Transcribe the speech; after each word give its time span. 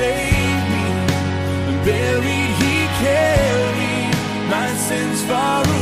saved 0.00 0.66
me. 0.74 0.86
Buried, 1.84 2.52
he 2.62 2.76
carried 3.04 4.14
my 4.54 4.68
sins 4.86 5.20
far 5.28 5.62
away. 5.64 5.79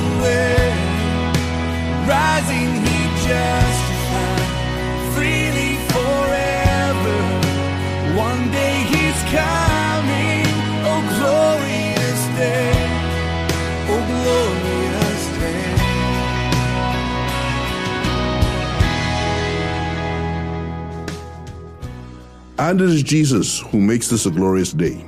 And 22.61 22.81
it 22.81 22.89
is 22.89 23.05
Jesus 23.05 23.61
who 23.61 23.79
makes 23.79 24.09
this 24.09 24.27
a 24.27 24.33
glorious 24.33 24.73
day. 24.73 25.05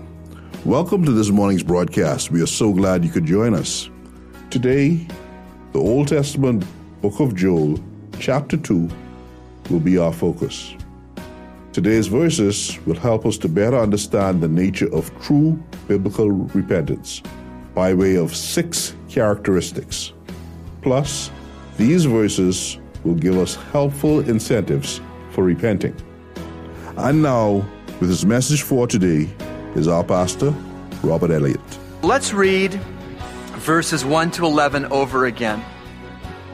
Welcome 0.64 1.04
to 1.04 1.10
this 1.10 1.30
morning's 1.30 1.64
broadcast. 1.64 2.30
We 2.30 2.40
are 2.42 2.46
so 2.46 2.72
glad 2.72 3.04
you 3.04 3.10
could 3.10 3.24
join 3.24 3.54
us. 3.54 3.90
Today, 4.50 5.04
the 5.72 5.80
Old 5.80 6.06
Testament 6.06 6.64
book 7.02 7.18
of 7.18 7.34
Joel, 7.34 7.80
chapter 8.20 8.56
2, 8.56 8.88
will 9.68 9.80
be 9.80 9.98
our 9.98 10.12
focus. 10.12 10.76
Today's 11.72 12.06
verses 12.06 12.78
will 12.86 12.94
help 12.94 13.26
us 13.26 13.36
to 13.38 13.48
better 13.48 13.78
understand 13.78 14.40
the 14.40 14.48
nature 14.48 14.92
of 14.94 15.10
true 15.20 15.60
biblical 15.88 16.30
repentance 16.30 17.20
by 17.74 17.92
way 17.94 18.14
of 18.14 18.36
six 18.36 18.94
characteristics. 19.08 20.12
Plus, 20.82 21.32
these 21.78 22.04
verses 22.04 22.78
will 23.02 23.16
give 23.16 23.36
us 23.36 23.56
helpful 23.72 24.20
incentives 24.20 25.00
for 25.32 25.42
repenting. 25.42 25.96
And 27.02 27.22
now, 27.22 27.66
with 27.98 28.10
his 28.10 28.26
message 28.26 28.60
for 28.60 28.86
today, 28.86 29.30
is 29.74 29.88
our 29.88 30.04
pastor, 30.04 30.50
Robert 31.02 31.30
Elliott. 31.30 31.60
Let's 32.02 32.34
read 32.34 32.74
verses 33.54 34.04
1 34.04 34.32
to 34.32 34.44
11 34.44 34.84
over 34.86 35.24
again. 35.24 35.64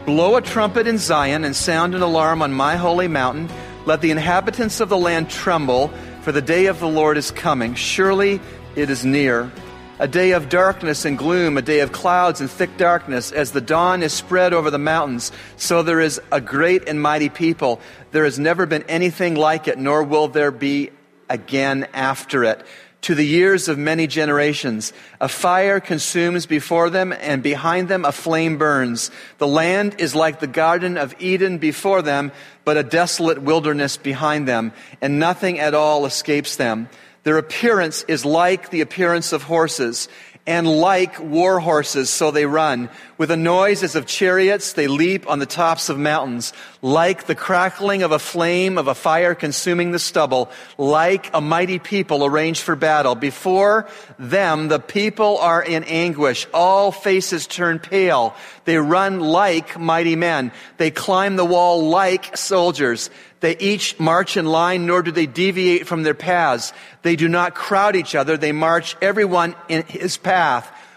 Blow 0.06 0.36
a 0.36 0.40
trumpet 0.40 0.86
in 0.86 0.98
Zion 0.98 1.44
and 1.44 1.56
sound 1.56 1.96
an 1.96 2.02
alarm 2.02 2.42
on 2.42 2.52
my 2.52 2.76
holy 2.76 3.08
mountain. 3.08 3.50
Let 3.86 4.02
the 4.02 4.12
inhabitants 4.12 4.78
of 4.78 4.88
the 4.88 4.96
land 4.96 5.30
tremble, 5.30 5.88
for 6.22 6.30
the 6.30 6.42
day 6.42 6.66
of 6.66 6.78
the 6.78 6.88
Lord 6.88 7.16
is 7.16 7.32
coming. 7.32 7.74
Surely 7.74 8.40
it 8.76 8.88
is 8.88 9.04
near. 9.04 9.50
A 9.98 10.06
day 10.06 10.32
of 10.32 10.50
darkness 10.50 11.06
and 11.06 11.16
gloom, 11.16 11.56
a 11.56 11.62
day 11.62 11.80
of 11.80 11.90
clouds 11.90 12.42
and 12.42 12.50
thick 12.50 12.76
darkness. 12.76 13.32
As 13.32 13.52
the 13.52 13.62
dawn 13.62 14.02
is 14.02 14.12
spread 14.12 14.52
over 14.52 14.70
the 14.70 14.78
mountains, 14.78 15.32
so 15.56 15.82
there 15.82 16.00
is 16.00 16.20
a 16.30 16.38
great 16.38 16.86
and 16.86 17.00
mighty 17.00 17.30
people. 17.30 17.80
There 18.12 18.24
has 18.24 18.38
never 18.38 18.66
been 18.66 18.82
anything 18.90 19.36
like 19.36 19.68
it, 19.68 19.78
nor 19.78 20.02
will 20.02 20.28
there 20.28 20.50
be 20.50 20.90
again 21.30 21.88
after 21.94 22.44
it 22.44 22.62
to 23.02 23.14
the 23.14 23.24
years 23.24 23.68
of 23.68 23.78
many 23.78 24.06
generations. 24.06 24.92
A 25.18 25.28
fire 25.28 25.80
consumes 25.80 26.44
before 26.44 26.90
them, 26.90 27.14
and 27.14 27.42
behind 27.42 27.88
them 27.88 28.04
a 28.04 28.12
flame 28.12 28.58
burns. 28.58 29.10
The 29.38 29.46
land 29.46 29.94
is 29.98 30.14
like 30.14 30.40
the 30.40 30.46
Garden 30.46 30.98
of 30.98 31.14
Eden 31.18 31.56
before 31.56 32.02
them, 32.02 32.32
but 32.64 32.76
a 32.76 32.82
desolate 32.82 33.40
wilderness 33.40 33.96
behind 33.96 34.46
them, 34.46 34.72
and 35.00 35.18
nothing 35.18 35.58
at 35.58 35.72
all 35.72 36.04
escapes 36.04 36.56
them. 36.56 36.90
Their 37.26 37.38
appearance 37.38 38.04
is 38.06 38.24
like 38.24 38.70
the 38.70 38.82
appearance 38.82 39.32
of 39.32 39.42
horses, 39.42 40.08
and 40.46 40.68
like 40.68 41.18
war 41.18 41.58
horses, 41.58 42.08
so 42.08 42.30
they 42.30 42.46
run. 42.46 42.88
With 43.18 43.30
a 43.30 43.36
noise 43.36 43.82
as 43.82 43.96
of 43.96 44.06
chariots, 44.06 44.74
they 44.74 44.86
leap 44.86 45.28
on 45.28 45.38
the 45.40 45.46
tops 45.46 45.88
of 45.88 45.98
mountains. 45.98 46.52
Like 46.82 47.26
the 47.26 47.34
crackling 47.34 48.02
of 48.02 48.12
a 48.12 48.18
flame 48.18 48.78
of 48.78 48.86
a 48.86 48.94
fire 48.94 49.34
consuming 49.34 49.90
the 49.90 49.98
stubble, 49.98 50.50
like 50.78 51.30
a 51.34 51.40
mighty 51.40 51.80
people 51.80 52.24
arranged 52.24 52.62
for 52.62 52.76
battle. 52.76 53.16
Before 53.16 53.88
them, 54.18 54.68
the 54.68 54.78
people 54.78 55.38
are 55.38 55.62
in 55.62 55.82
anguish. 55.84 56.46
All 56.54 56.92
faces 56.92 57.46
turn 57.46 57.80
pale. 57.80 58.34
They 58.66 58.76
run 58.76 59.20
like 59.20 59.78
mighty 59.78 60.14
men. 60.14 60.52
They 60.76 60.92
climb 60.92 61.36
the 61.36 61.44
wall 61.44 61.88
like 61.88 62.36
soldiers. 62.36 63.10
They 63.40 63.56
each 63.58 63.98
march 64.00 64.36
in 64.36 64.46
line, 64.46 64.86
nor 64.86 65.02
do 65.02 65.10
they 65.10 65.26
deviate 65.26 65.86
from 65.86 66.02
their 66.02 66.14
paths. 66.14 66.72
They 67.02 67.16
do 67.16 67.28
not 67.28 67.54
crowd 67.54 67.94
each 67.94 68.14
other. 68.14 68.36
They 68.36 68.52
march 68.52 68.96
everyone 69.02 69.54
in 69.68 69.84
his 69.84 70.16
path. 70.16 70.35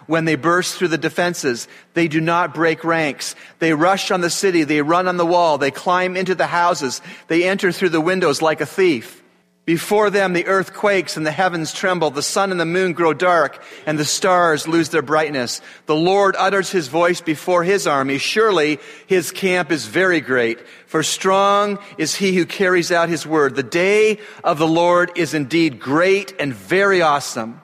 When 0.07 0.25
they 0.25 0.35
burst 0.35 0.75
through 0.75 0.87
the 0.87 0.97
defenses, 0.97 1.67
they 1.93 2.07
do 2.07 2.19
not 2.19 2.55
break 2.55 2.83
ranks. 2.83 3.35
They 3.59 3.73
rush 3.73 4.09
on 4.09 4.21
the 4.21 4.31
city. 4.31 4.63
They 4.63 4.81
run 4.81 5.07
on 5.07 5.17
the 5.17 5.25
wall. 5.25 5.59
They 5.59 5.69
climb 5.69 6.17
into 6.17 6.33
the 6.33 6.47
houses. 6.47 7.01
They 7.27 7.47
enter 7.47 7.71
through 7.71 7.89
the 7.89 8.01
windows 8.01 8.41
like 8.41 8.59
a 8.59 8.65
thief. 8.65 9.21
Before 9.65 10.09
them, 10.09 10.33
the 10.33 10.47
earth 10.47 10.73
quakes 10.73 11.15
and 11.15 11.27
the 11.27 11.31
heavens 11.31 11.71
tremble. 11.71 12.09
The 12.09 12.23
sun 12.23 12.49
and 12.49 12.59
the 12.59 12.65
moon 12.65 12.93
grow 12.93 13.13
dark 13.13 13.61
and 13.85 13.99
the 13.99 14.03
stars 14.03 14.67
lose 14.67 14.89
their 14.89 15.03
brightness. 15.03 15.61
The 15.85 15.95
Lord 15.95 16.35
utters 16.39 16.71
his 16.71 16.87
voice 16.87 17.21
before 17.21 17.63
his 17.63 17.85
army. 17.85 18.17
Surely 18.17 18.79
his 19.05 19.29
camp 19.29 19.71
is 19.71 19.85
very 19.85 20.21
great. 20.21 20.59
For 20.87 21.03
strong 21.03 21.77
is 21.99 22.15
he 22.15 22.35
who 22.35 22.47
carries 22.47 22.91
out 22.91 23.09
his 23.09 23.27
word. 23.27 23.55
The 23.55 23.61
day 23.61 24.17
of 24.43 24.57
the 24.57 24.67
Lord 24.67 25.11
is 25.15 25.35
indeed 25.35 25.79
great 25.79 26.33
and 26.39 26.51
very 26.51 27.03
awesome. 27.03 27.61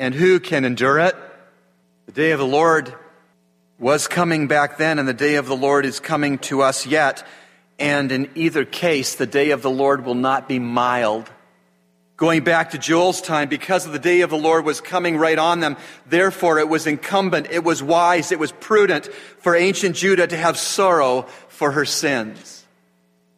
And 0.00 0.14
who 0.14 0.40
can 0.40 0.64
endure 0.64 0.98
it? 0.98 1.14
The 2.06 2.12
day 2.12 2.30
of 2.30 2.38
the 2.38 2.46
Lord 2.46 2.94
was 3.78 4.08
coming 4.08 4.48
back 4.48 4.78
then 4.78 4.98
and 4.98 5.06
the 5.06 5.12
day 5.12 5.34
of 5.34 5.46
the 5.46 5.54
Lord 5.54 5.84
is 5.84 6.00
coming 6.00 6.38
to 6.38 6.62
us 6.62 6.86
yet. 6.86 7.22
And 7.78 8.10
in 8.10 8.30
either 8.34 8.64
case, 8.64 9.16
the 9.16 9.26
day 9.26 9.50
of 9.50 9.60
the 9.60 9.70
Lord 9.70 10.06
will 10.06 10.14
not 10.14 10.48
be 10.48 10.58
mild. 10.58 11.30
Going 12.16 12.42
back 12.44 12.70
to 12.70 12.78
Joel's 12.78 13.20
time, 13.20 13.50
because 13.50 13.84
of 13.84 13.92
the 13.92 13.98
day 13.98 14.22
of 14.22 14.30
the 14.30 14.38
Lord 14.38 14.64
was 14.64 14.80
coming 14.80 15.18
right 15.18 15.38
on 15.38 15.60
them, 15.60 15.76
therefore 16.06 16.58
it 16.58 16.68
was 16.70 16.86
incumbent, 16.86 17.48
it 17.50 17.62
was 17.62 17.82
wise, 17.82 18.32
it 18.32 18.38
was 18.38 18.52
prudent 18.52 19.06
for 19.40 19.54
ancient 19.54 19.96
Judah 19.96 20.26
to 20.26 20.36
have 20.36 20.56
sorrow 20.56 21.22
for 21.48 21.72
her 21.72 21.84
sins. 21.84 22.64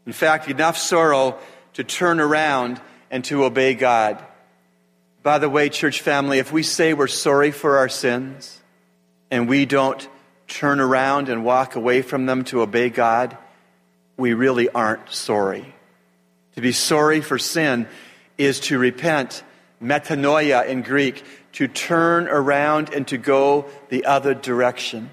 In 0.07 0.13
fact, 0.13 0.49
enough 0.49 0.79
sorrow 0.79 1.39
to 1.75 1.83
turn 1.83 2.21
around 2.21 2.81
and 3.11 3.25
to 3.25 3.43
obey 3.43 3.75
God. 3.75 4.25
By 5.23 5.39
the 5.39 5.49
way, 5.49 5.69
church 5.69 6.01
family, 6.01 6.39
if 6.39 6.53
we 6.53 6.65
say 6.65 6.95
we're 6.95 7.07
sorry 7.07 7.53
for 7.53 7.79
our 7.79 7.89
sins 7.89 8.61
and 9.31 9.49
we 9.49 9.67
don't 9.67 10.09
turn 10.49 10.81
around 10.81 11.29
and 11.29 11.45
walk 11.45 11.77
away 11.77 12.03
from 12.03 12.27
them 12.27 12.43
to 12.45 12.61
obey 12.61 12.91
God, 12.91 13.39
we 14.17 14.35
really 14.35 14.69
aren't 14.69 15.11
sorry. 15.13 15.75
To 16.57 16.61
be 16.61 16.73
sorry 16.73 17.21
for 17.21 17.39
sin 17.39 17.87
is 18.37 18.59
to 18.61 18.79
repent, 18.79 19.45
metanoia 19.81 20.67
in 20.67 20.83
Greek, 20.83 21.25
to 21.53 21.69
turn 21.69 22.27
around 22.27 22.93
and 22.93 23.07
to 23.09 23.17
go 23.17 23.67
the 23.91 24.07
other 24.07 24.35
direction. 24.35 25.11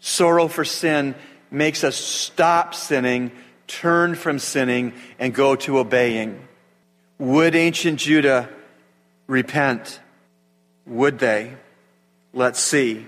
Sorrow 0.00 0.48
for 0.48 0.64
sin 0.64 1.14
makes 1.52 1.84
us 1.84 1.94
stop 1.94 2.74
sinning, 2.74 3.30
turn 3.68 4.16
from 4.16 4.40
sinning, 4.40 4.94
and 5.20 5.32
go 5.32 5.54
to 5.54 5.78
obeying. 5.78 6.48
Would 7.18 7.54
ancient 7.54 8.00
Judah 8.00 8.48
repent? 9.26 10.00
Would 10.86 11.18
they? 11.18 11.54
Let's 12.32 12.60
see. 12.60 13.06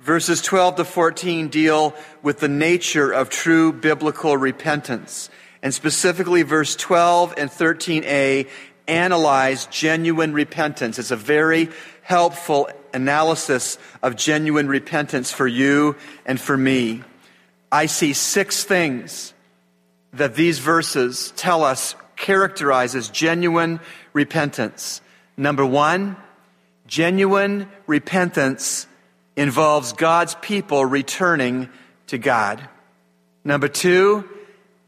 Verses 0.00 0.40
12 0.40 0.76
to 0.76 0.84
14 0.84 1.48
deal 1.48 1.94
with 2.22 2.40
the 2.40 2.48
nature 2.48 3.12
of 3.12 3.28
true 3.28 3.72
biblical 3.72 4.36
repentance. 4.36 5.28
And 5.62 5.74
specifically, 5.74 6.42
verse 6.42 6.74
12 6.74 7.34
and 7.36 7.50
13a 7.50 8.48
analyze 8.88 9.66
genuine 9.66 10.32
repentance. 10.32 10.98
It's 10.98 11.10
a 11.10 11.16
very 11.16 11.68
helpful 12.02 12.68
analysis 12.94 13.78
of 14.02 14.16
genuine 14.16 14.68
repentance 14.68 15.30
for 15.30 15.46
you 15.46 15.96
and 16.26 16.40
for 16.40 16.56
me. 16.56 17.02
I 17.70 17.86
see 17.86 18.14
six 18.14 18.64
things 18.64 19.32
that 20.12 20.34
these 20.34 20.58
verses 20.58 21.32
tell 21.36 21.62
us 21.62 21.94
characterizes 22.16 23.08
genuine 23.08 23.80
repentance. 24.12 25.00
Number 25.40 25.64
one, 25.64 26.18
genuine 26.86 27.66
repentance 27.86 28.86
involves 29.36 29.94
God's 29.94 30.34
people 30.34 30.84
returning 30.84 31.70
to 32.08 32.18
God. 32.18 32.60
Number 33.42 33.66
two, 33.66 34.28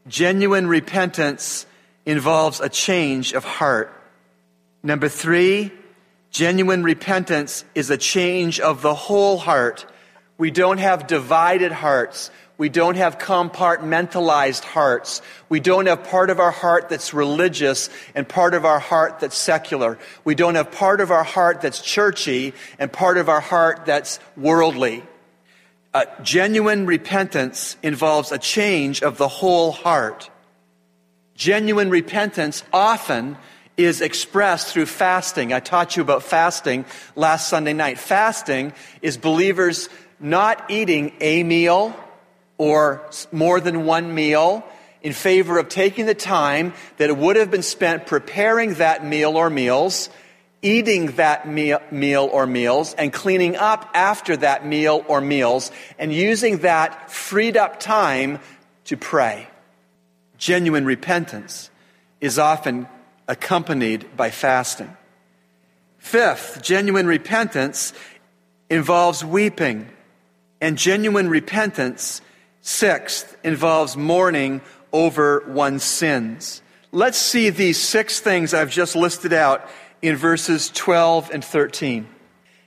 genuine 0.06 0.66
repentance 0.66 1.64
involves 2.04 2.60
a 2.60 2.68
change 2.68 3.32
of 3.32 3.44
heart. 3.44 3.98
Number 4.82 5.08
three, 5.08 5.72
genuine 6.30 6.82
repentance 6.82 7.64
is 7.74 7.88
a 7.88 7.96
change 7.96 8.60
of 8.60 8.82
the 8.82 8.94
whole 8.94 9.38
heart. 9.38 9.86
We 10.36 10.50
don't 10.50 10.78
have 10.78 11.06
divided 11.06 11.72
hearts. 11.72 12.30
We 12.58 12.68
don't 12.68 12.96
have 12.96 13.18
compartmentalized 13.18 14.62
hearts. 14.62 15.22
We 15.48 15.58
don't 15.58 15.86
have 15.86 16.04
part 16.04 16.30
of 16.30 16.38
our 16.38 16.50
heart 16.50 16.88
that's 16.88 17.14
religious 17.14 17.88
and 18.14 18.28
part 18.28 18.54
of 18.54 18.64
our 18.64 18.78
heart 18.78 19.20
that's 19.20 19.36
secular. 19.36 19.98
We 20.24 20.34
don't 20.34 20.54
have 20.54 20.70
part 20.70 21.00
of 21.00 21.10
our 21.10 21.24
heart 21.24 21.60
that's 21.60 21.80
churchy 21.80 22.52
and 22.78 22.92
part 22.92 23.16
of 23.16 23.28
our 23.28 23.40
heart 23.40 23.86
that's 23.86 24.20
worldly. 24.36 25.02
Uh, 25.94 26.04
genuine 26.22 26.86
repentance 26.86 27.76
involves 27.82 28.32
a 28.32 28.38
change 28.38 29.02
of 29.02 29.18
the 29.18 29.28
whole 29.28 29.72
heart. 29.72 30.30
Genuine 31.34 31.90
repentance 31.90 32.62
often 32.72 33.36
is 33.76 34.00
expressed 34.00 34.72
through 34.72 34.86
fasting. 34.86 35.52
I 35.52 35.60
taught 35.60 35.96
you 35.96 36.02
about 36.02 36.22
fasting 36.22 36.84
last 37.16 37.48
Sunday 37.48 37.72
night. 37.72 37.98
Fasting 37.98 38.72
is 39.00 39.16
believers 39.16 39.88
not 40.20 40.70
eating 40.70 41.12
a 41.20 41.42
meal 41.42 41.96
or 42.62 43.02
more 43.32 43.58
than 43.58 43.84
one 43.86 44.14
meal 44.14 44.64
in 45.02 45.12
favor 45.12 45.58
of 45.58 45.68
taking 45.68 46.06
the 46.06 46.14
time 46.14 46.72
that 46.96 47.16
would 47.16 47.34
have 47.34 47.50
been 47.50 47.60
spent 47.60 48.06
preparing 48.06 48.74
that 48.74 49.04
meal 49.04 49.36
or 49.36 49.50
meals, 49.50 50.08
eating 50.62 51.06
that 51.16 51.48
meal, 51.48 52.30
or 52.32 52.46
meals, 52.46 52.94
and 52.94 53.12
cleaning 53.12 53.56
up 53.56 53.90
after 53.94 54.36
that 54.36 54.64
meal 54.64 55.04
or 55.08 55.20
meals, 55.20 55.72
and 55.98 56.12
using 56.12 56.58
that 56.58 57.10
freed 57.10 57.56
up 57.56 57.80
time 57.80 58.38
to 58.84 58.96
pray. 58.96 59.48
Genuine 60.38 60.84
repentance 60.84 61.68
is 62.20 62.38
often 62.38 62.86
accompanied 63.26 64.16
by 64.16 64.30
fasting. 64.30 64.96
Fifth, 65.98 66.62
genuine 66.62 67.08
repentance 67.08 67.92
involves 68.70 69.24
weeping, 69.24 69.88
and 70.60 70.78
genuine 70.78 71.28
repentance, 71.28 72.22
sixth, 72.62 73.36
involves 73.44 73.96
mourning 73.96 74.62
over 74.92 75.44
one's 75.48 75.84
sins. 75.84 76.62
Let's 76.90 77.18
see 77.18 77.50
these 77.50 77.78
six 77.78 78.20
things 78.20 78.54
I've 78.54 78.70
just 78.70 78.96
listed 78.96 79.32
out 79.32 79.68
in 80.00 80.16
verses 80.16 80.70
12 80.70 81.30
and 81.32 81.44
13. 81.44 82.06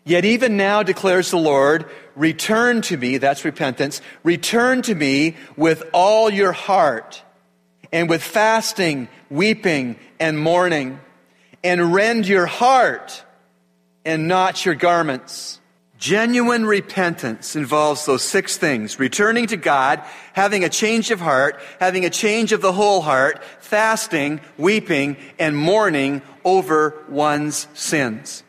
Yet 0.04 0.24
even 0.24 0.56
now 0.56 0.84
declares 0.84 1.32
the 1.32 1.38
Lord, 1.38 1.90
return 2.16 2.82
to 2.84 2.98
me, 2.98 3.18
that's 3.18 3.44
repentance, 3.44 4.02
return 4.24 4.84
to 4.84 4.94
me 4.94 5.36
with 5.58 5.84
all 5.94 6.30
your 6.30 6.52
heart, 6.52 7.24
and 7.92 8.08
with 8.08 8.22
fasting, 8.22 9.08
weeping, 9.30 9.98
and 10.20 10.38
mourning, 10.38 11.00
and 11.64 11.94
rend 11.94 12.28
your 12.28 12.46
heart 12.46 13.24
and 14.06 14.28
not 14.28 14.64
your 14.66 14.76
garments. 14.76 15.60
Genuine 16.06 16.68
repentance 16.68 17.56
involves 17.56 18.06
those 18.06 18.22
six 18.22 18.58
things 18.58 19.00
returning 19.00 19.48
to 19.48 19.58
God, 19.58 20.04
having 20.34 20.64
a 20.64 20.70
change 20.70 21.10
of 21.10 21.20
heart, 21.20 21.60
having 21.80 22.06
a 22.06 22.12
change 22.12 22.52
of 22.52 22.62
the 22.62 22.72
whole 22.72 23.02
heart, 23.02 23.44
fasting, 23.60 24.40
weeping, 24.56 25.18
and 25.40 25.58
mourning 25.58 26.22
over 26.44 26.94
one's 27.10 27.68
sins. 27.74 28.44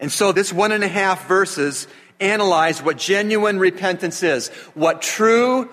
And 0.00 0.10
so, 0.10 0.32
this 0.32 0.52
one 0.52 0.72
and 0.72 0.82
a 0.82 0.88
half 0.88 1.28
verses 1.28 1.86
analyze 2.18 2.82
what 2.82 2.98
genuine 2.98 3.60
repentance 3.60 4.24
is, 4.24 4.48
what 4.74 5.02
true, 5.02 5.70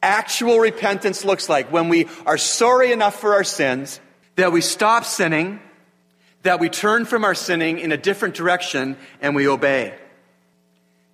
actual 0.00 0.60
repentance 0.60 1.24
looks 1.24 1.48
like 1.48 1.72
when 1.72 1.88
we 1.88 2.06
are 2.24 2.38
sorry 2.38 2.92
enough 2.92 3.18
for 3.18 3.34
our 3.34 3.42
sins 3.42 3.98
that 4.36 4.52
we 4.52 4.60
stop 4.60 5.04
sinning, 5.04 5.58
that 6.44 6.60
we 6.60 6.68
turn 6.68 7.04
from 7.04 7.24
our 7.24 7.34
sinning 7.34 7.80
in 7.80 7.90
a 7.90 7.96
different 7.96 8.36
direction, 8.36 8.96
and 9.20 9.34
we 9.34 9.48
obey. 9.48 9.92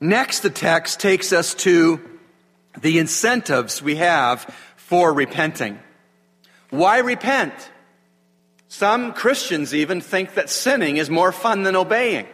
Next, 0.00 0.40
the 0.40 0.50
text 0.50 1.00
takes 1.00 1.32
us 1.32 1.54
to 1.54 2.00
the 2.80 2.98
incentives 2.98 3.82
we 3.82 3.96
have 3.96 4.42
for 4.76 5.12
repenting. 5.12 5.78
Why 6.70 6.98
repent? 6.98 7.54
Some 8.68 9.12
Christians 9.12 9.74
even 9.74 10.00
think 10.00 10.34
that 10.34 10.50
sinning 10.50 10.98
is 10.98 11.08
more 11.08 11.32
fun 11.32 11.62
than 11.62 11.76
obeying. 11.76 12.26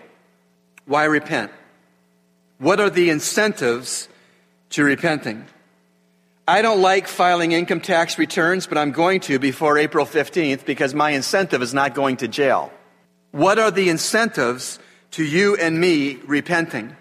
Why 0.86 1.04
repent? 1.04 1.52
What 2.58 2.80
are 2.80 2.90
the 2.90 3.10
incentives 3.10 4.08
to 4.70 4.82
repenting? 4.82 5.44
I 6.48 6.62
don't 6.62 6.80
like 6.80 7.06
filing 7.06 7.52
income 7.52 7.80
tax 7.80 8.18
returns, 8.18 8.66
but 8.66 8.76
I'm 8.76 8.90
going 8.90 9.20
to 9.22 9.38
before 9.38 9.78
April 9.78 10.04
15th 10.04 10.64
because 10.64 10.94
my 10.94 11.10
incentive 11.10 11.62
is 11.62 11.72
not 11.72 11.94
going 11.94 12.16
to 12.18 12.28
jail. 12.28 12.72
What 13.30 13.58
are 13.60 13.70
the 13.70 13.88
incentives 13.88 14.80
to 15.12 15.24
you 15.24 15.56
and 15.56 15.80
me 15.80 16.18
repenting? 16.26 16.96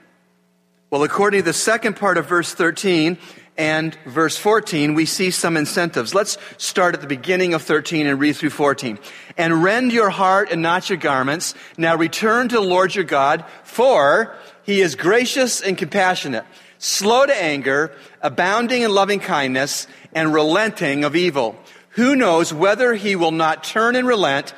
Well, 0.91 1.03
according 1.03 1.39
to 1.39 1.45
the 1.45 1.53
second 1.53 1.95
part 1.95 2.17
of 2.17 2.25
verse 2.25 2.53
13 2.53 3.17
and 3.55 3.95
verse 4.05 4.35
14, 4.35 4.93
we 4.93 5.05
see 5.05 5.31
some 5.31 5.55
incentives. 5.55 6.13
Let's 6.13 6.37
start 6.57 6.95
at 6.95 6.99
the 6.99 7.07
beginning 7.07 7.53
of 7.53 7.61
13 7.61 8.07
and 8.07 8.19
read 8.19 8.35
through 8.35 8.49
14. 8.49 8.99
And 9.37 9.63
rend 9.63 9.93
your 9.93 10.09
heart 10.09 10.51
and 10.51 10.61
not 10.61 10.89
your 10.89 10.97
garments. 10.97 11.55
Now 11.77 11.95
return 11.95 12.49
to 12.49 12.55
the 12.55 12.61
Lord 12.61 12.93
your 12.93 13.05
God, 13.05 13.45
for 13.63 14.35
he 14.63 14.81
is 14.81 14.95
gracious 14.95 15.61
and 15.61 15.77
compassionate, 15.77 16.43
slow 16.77 17.25
to 17.25 17.41
anger, 17.41 17.93
abounding 18.21 18.81
in 18.81 18.93
loving 18.93 19.21
kindness, 19.21 19.87
and 20.11 20.33
relenting 20.33 21.05
of 21.05 21.15
evil. 21.15 21.55
Who 21.91 22.17
knows 22.17 22.53
whether 22.53 22.95
he 22.95 23.15
will 23.15 23.31
not 23.31 23.63
turn 23.63 23.95
and 23.95 24.05
relent 24.05 24.53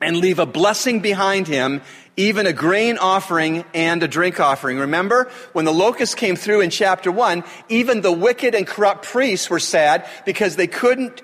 and 0.00 0.16
leave 0.16 0.38
a 0.38 0.46
blessing 0.46 1.00
behind 1.00 1.46
him 1.46 1.82
even 2.16 2.46
a 2.46 2.52
grain 2.52 2.96
offering 2.98 3.64
and 3.74 4.02
a 4.02 4.08
drink 4.08 4.40
offering. 4.40 4.78
Remember, 4.78 5.30
when 5.52 5.64
the 5.64 5.72
locusts 5.72 6.14
came 6.14 6.36
through 6.36 6.62
in 6.62 6.70
chapter 6.70 7.12
1, 7.12 7.44
even 7.68 8.00
the 8.00 8.12
wicked 8.12 8.54
and 8.54 8.66
corrupt 8.66 9.04
priests 9.04 9.50
were 9.50 9.60
sad 9.60 10.08
because 10.24 10.56
they 10.56 10.66
couldn't 10.66 11.22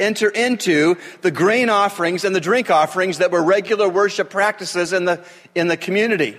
enter 0.00 0.28
into 0.28 0.96
the 1.22 1.30
grain 1.30 1.70
offerings 1.70 2.24
and 2.24 2.34
the 2.34 2.40
drink 2.40 2.70
offerings 2.70 3.18
that 3.18 3.30
were 3.30 3.42
regular 3.42 3.88
worship 3.88 4.30
practices 4.30 4.92
in 4.92 5.04
the, 5.04 5.24
in 5.54 5.68
the 5.68 5.76
community. 5.76 6.36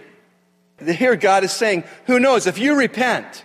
Here 0.84 1.16
God 1.16 1.46
is 1.46 1.54
saying, 1.54 1.86
who 2.06 2.20
knows, 2.20 2.48
if 2.48 2.58
you 2.58 2.76
repent, 2.76 3.45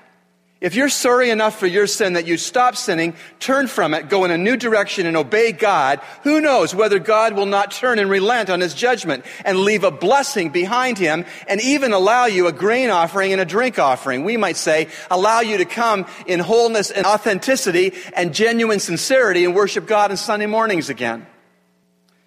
if 0.60 0.74
you're 0.74 0.90
sorry 0.90 1.30
enough 1.30 1.58
for 1.58 1.66
your 1.66 1.86
sin 1.86 2.12
that 2.12 2.26
you 2.26 2.36
stop 2.36 2.76
sinning, 2.76 3.14
turn 3.38 3.66
from 3.66 3.94
it, 3.94 4.10
go 4.10 4.26
in 4.26 4.30
a 4.30 4.36
new 4.36 4.58
direction 4.58 5.06
and 5.06 5.16
obey 5.16 5.52
God, 5.52 6.00
who 6.22 6.38
knows 6.38 6.74
whether 6.74 6.98
God 6.98 7.32
will 7.32 7.46
not 7.46 7.70
turn 7.70 7.98
and 7.98 8.10
relent 8.10 8.50
on 8.50 8.60
his 8.60 8.74
judgment 8.74 9.24
and 9.46 9.60
leave 9.60 9.84
a 9.84 9.90
blessing 9.90 10.50
behind 10.50 10.98
him 10.98 11.24
and 11.48 11.62
even 11.62 11.94
allow 11.94 12.26
you 12.26 12.46
a 12.46 12.52
grain 12.52 12.90
offering 12.90 13.32
and 13.32 13.40
a 13.40 13.46
drink 13.46 13.78
offering. 13.78 14.22
We 14.22 14.36
might 14.36 14.58
say, 14.58 14.88
allow 15.10 15.40
you 15.40 15.56
to 15.56 15.64
come 15.64 16.04
in 16.26 16.40
wholeness 16.40 16.90
and 16.90 17.06
authenticity 17.06 17.94
and 18.14 18.34
genuine 18.34 18.80
sincerity 18.80 19.46
and 19.46 19.54
worship 19.54 19.86
God 19.86 20.10
on 20.10 20.18
Sunday 20.18 20.46
mornings 20.46 20.90
again. 20.90 21.26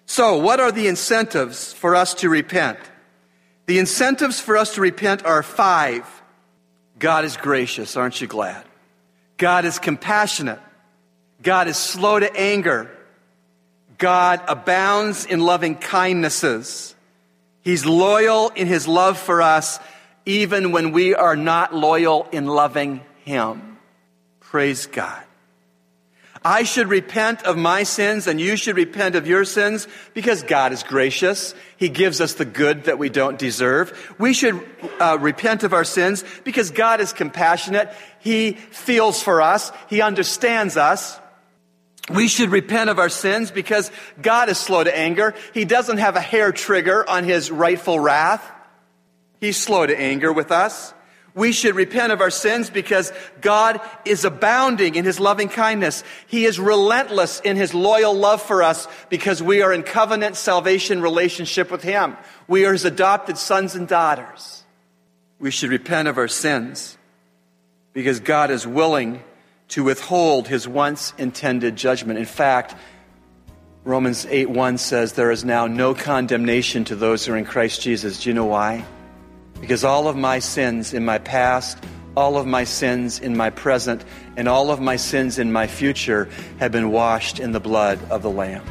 So, 0.06 0.38
what 0.38 0.58
are 0.58 0.72
the 0.72 0.88
incentives 0.88 1.72
for 1.72 1.94
us 1.94 2.14
to 2.14 2.28
repent? 2.28 2.78
The 3.66 3.78
incentives 3.78 4.40
for 4.40 4.56
us 4.56 4.74
to 4.74 4.80
repent 4.80 5.24
are 5.24 5.42
five. 5.42 6.04
God 7.04 7.26
is 7.26 7.36
gracious, 7.36 7.98
aren't 7.98 8.18
you 8.22 8.26
glad? 8.26 8.64
God 9.36 9.66
is 9.66 9.78
compassionate. 9.78 10.58
God 11.42 11.68
is 11.68 11.76
slow 11.76 12.18
to 12.18 12.34
anger. 12.34 12.90
God 13.98 14.40
abounds 14.48 15.26
in 15.26 15.40
loving 15.40 15.74
kindnesses. 15.74 16.94
He's 17.60 17.84
loyal 17.84 18.48
in 18.56 18.66
his 18.68 18.88
love 18.88 19.18
for 19.18 19.42
us, 19.42 19.78
even 20.24 20.72
when 20.72 20.92
we 20.92 21.14
are 21.14 21.36
not 21.36 21.74
loyal 21.74 22.26
in 22.32 22.46
loving 22.46 23.02
him. 23.22 23.76
Praise 24.40 24.86
God. 24.86 25.22
I 26.42 26.62
should 26.62 26.88
repent 26.88 27.42
of 27.42 27.58
my 27.58 27.82
sins 27.82 28.26
and 28.26 28.40
you 28.40 28.56
should 28.56 28.76
repent 28.76 29.14
of 29.14 29.26
your 29.26 29.44
sins 29.44 29.88
because 30.14 30.42
God 30.42 30.72
is 30.72 30.82
gracious. 30.82 31.54
He 31.84 31.90
gives 31.90 32.22
us 32.22 32.32
the 32.32 32.46
good 32.46 32.84
that 32.84 32.98
we 32.98 33.10
don't 33.10 33.38
deserve. 33.38 34.14
We 34.18 34.32
should 34.32 34.58
uh, 34.98 35.18
repent 35.20 35.64
of 35.64 35.74
our 35.74 35.84
sins 35.84 36.24
because 36.42 36.70
God 36.70 37.02
is 37.02 37.12
compassionate. 37.12 37.92
He 38.20 38.52
feels 38.52 39.22
for 39.22 39.42
us. 39.42 39.70
He 39.90 40.00
understands 40.00 40.78
us. 40.78 41.20
We 42.08 42.26
should 42.28 42.48
repent 42.48 42.88
of 42.88 42.98
our 42.98 43.10
sins 43.10 43.50
because 43.50 43.90
God 44.22 44.48
is 44.48 44.56
slow 44.56 44.82
to 44.82 44.96
anger. 44.96 45.34
He 45.52 45.66
doesn't 45.66 45.98
have 45.98 46.16
a 46.16 46.22
hair 46.22 46.52
trigger 46.52 47.06
on 47.06 47.24
his 47.24 47.50
rightful 47.50 48.00
wrath. 48.00 48.50
He's 49.38 49.58
slow 49.58 49.84
to 49.84 49.94
anger 49.94 50.32
with 50.32 50.52
us. 50.52 50.94
We 51.34 51.50
should 51.50 51.74
repent 51.74 52.12
of 52.12 52.20
our 52.20 52.30
sins 52.30 52.70
because 52.70 53.12
God 53.40 53.80
is 54.04 54.24
abounding 54.24 54.94
in 54.94 55.04
His 55.04 55.18
loving 55.18 55.48
kindness. 55.48 56.04
He 56.28 56.44
is 56.44 56.60
relentless 56.60 57.40
in 57.40 57.56
His 57.56 57.74
loyal 57.74 58.14
love 58.14 58.40
for 58.40 58.62
us 58.62 58.86
because 59.08 59.42
we 59.42 59.60
are 59.60 59.72
in 59.72 59.82
covenant 59.82 60.36
salvation 60.36 61.02
relationship 61.02 61.72
with 61.72 61.82
Him. 61.82 62.16
We 62.46 62.64
are 62.66 62.72
His 62.72 62.84
adopted 62.84 63.36
sons 63.36 63.74
and 63.74 63.88
daughters. 63.88 64.62
We 65.40 65.50
should 65.50 65.70
repent 65.70 66.06
of 66.06 66.18
our 66.18 66.28
sins 66.28 66.96
because 67.92 68.20
God 68.20 68.52
is 68.52 68.64
willing 68.64 69.20
to 69.68 69.82
withhold 69.82 70.46
His 70.46 70.68
once 70.68 71.12
intended 71.18 71.74
judgment. 71.74 72.20
In 72.20 72.26
fact, 72.26 72.76
Romans 73.82 74.24
8 74.30 74.50
1 74.50 74.78
says, 74.78 75.14
There 75.14 75.32
is 75.32 75.44
now 75.44 75.66
no 75.66 75.94
condemnation 75.94 76.84
to 76.84 76.94
those 76.94 77.26
who 77.26 77.32
are 77.32 77.36
in 77.36 77.44
Christ 77.44 77.82
Jesus. 77.82 78.22
Do 78.22 78.30
you 78.30 78.34
know 78.34 78.46
why? 78.46 78.84
Because 79.64 79.82
all 79.82 80.08
of 80.08 80.14
my 80.14 80.40
sins 80.40 80.92
in 80.92 81.06
my 81.06 81.16
past, 81.16 81.78
all 82.18 82.36
of 82.36 82.46
my 82.46 82.64
sins 82.64 83.18
in 83.18 83.34
my 83.34 83.48
present, 83.48 84.04
and 84.36 84.46
all 84.46 84.70
of 84.70 84.78
my 84.78 84.96
sins 84.96 85.38
in 85.38 85.52
my 85.52 85.66
future 85.66 86.28
have 86.58 86.70
been 86.70 86.92
washed 86.92 87.40
in 87.40 87.52
the 87.52 87.60
blood 87.60 87.98
of 88.10 88.20
the 88.20 88.28
Lamb. 88.28 88.62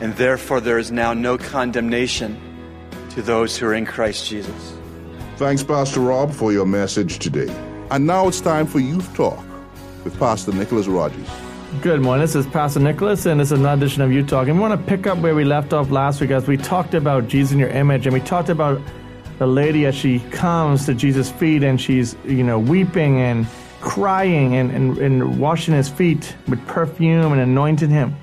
And 0.00 0.12
therefore, 0.16 0.60
there 0.60 0.78
is 0.78 0.90
now 0.90 1.12
no 1.12 1.38
condemnation 1.38 2.36
to 3.10 3.22
those 3.22 3.56
who 3.56 3.66
are 3.66 3.74
in 3.74 3.86
Christ 3.86 4.28
Jesus. 4.28 4.72
Thanks, 5.36 5.62
Pastor 5.62 6.00
Rob, 6.00 6.32
for 6.32 6.52
your 6.52 6.66
message 6.66 7.20
today. 7.20 7.48
And 7.92 8.04
now 8.04 8.26
it's 8.26 8.40
time 8.40 8.66
for 8.66 8.80
Youth 8.80 9.14
Talk 9.14 9.44
with 10.02 10.18
Pastor 10.18 10.50
Nicholas 10.50 10.88
Rogers. 10.88 11.28
Good 11.82 12.00
morning. 12.00 12.22
This 12.22 12.34
is 12.34 12.48
Pastor 12.48 12.80
Nicholas, 12.80 13.26
and 13.26 13.38
this 13.38 13.52
is 13.52 13.60
another 13.60 13.86
edition 13.86 14.02
of 14.02 14.10
Youth 14.10 14.26
Talk. 14.26 14.48
And 14.48 14.56
we 14.56 14.60
want 14.60 14.72
to 14.72 14.86
pick 14.88 15.06
up 15.06 15.18
where 15.18 15.36
we 15.36 15.44
left 15.44 15.72
off 15.72 15.92
last 15.92 16.20
week 16.20 16.32
as 16.32 16.48
we 16.48 16.56
talked 16.56 16.94
about 16.94 17.28
Jesus 17.28 17.52
in 17.52 17.60
your 17.60 17.68
image, 17.68 18.06
and 18.06 18.12
we 18.12 18.18
talked 18.18 18.48
about 18.48 18.80
the 19.40 19.46
lady 19.46 19.86
as 19.86 19.94
she 19.94 20.20
comes 20.32 20.84
to 20.84 20.92
Jesus' 20.92 21.30
feet 21.30 21.62
and 21.62 21.80
she's, 21.80 22.14
you 22.26 22.44
know, 22.44 22.58
weeping 22.58 23.22
and 23.22 23.46
crying 23.80 24.54
and, 24.54 24.70
and, 24.70 24.98
and 24.98 25.40
washing 25.40 25.72
his 25.72 25.88
feet 25.88 26.36
with 26.46 26.64
perfume 26.66 27.32
and 27.32 27.40
anointing 27.40 27.88
him. 27.88 28.14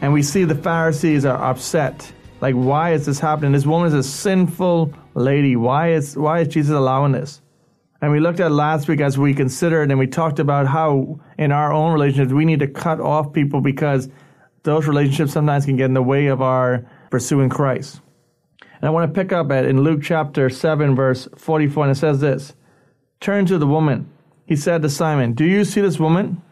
And 0.00 0.14
we 0.14 0.22
see 0.22 0.44
the 0.44 0.54
Pharisees 0.54 1.26
are 1.26 1.36
upset. 1.36 2.10
Like, 2.40 2.54
why 2.54 2.94
is 2.94 3.04
this 3.04 3.20
happening? 3.20 3.52
This 3.52 3.66
woman 3.66 3.88
is 3.88 3.92
a 3.92 4.02
sinful 4.02 4.94
lady. 5.12 5.56
Why 5.56 5.92
is 5.92 6.16
why 6.16 6.40
is 6.40 6.48
Jesus 6.48 6.74
allowing 6.74 7.12
this? 7.12 7.42
And 8.00 8.10
we 8.10 8.18
looked 8.18 8.40
at 8.40 8.50
last 8.50 8.88
week 8.88 9.02
as 9.02 9.18
we 9.18 9.34
considered 9.34 9.90
and 9.90 9.98
we 9.98 10.06
talked 10.06 10.38
about 10.38 10.66
how 10.66 11.20
in 11.36 11.52
our 11.52 11.70
own 11.70 11.92
relationships 11.92 12.32
we 12.32 12.46
need 12.46 12.60
to 12.60 12.68
cut 12.68 12.98
off 12.98 13.34
people 13.34 13.60
because 13.60 14.08
those 14.62 14.86
relationships 14.86 15.34
sometimes 15.34 15.66
can 15.66 15.76
get 15.76 15.84
in 15.84 15.94
the 15.94 16.02
way 16.02 16.28
of 16.28 16.40
our 16.40 16.86
pursuing 17.10 17.50
Christ. 17.50 18.00
And 18.84 18.90
I 18.90 18.92
want 18.92 19.14
to 19.14 19.18
pick 19.18 19.32
up 19.32 19.50
at 19.50 19.64
in 19.64 19.80
Luke 19.80 20.02
chapter 20.02 20.50
7 20.50 20.94
verse 20.94 21.26
44 21.38 21.84
and 21.84 21.92
it 21.92 21.98
says 21.98 22.20
this. 22.20 22.52
Turn 23.18 23.46
to 23.46 23.56
the 23.56 23.66
woman. 23.66 24.10
He 24.44 24.56
said 24.56 24.82
to 24.82 24.90
Simon, 24.90 25.32
"Do 25.32 25.46
you 25.46 25.64
see 25.64 25.80
this 25.80 25.98
woman? 25.98 26.42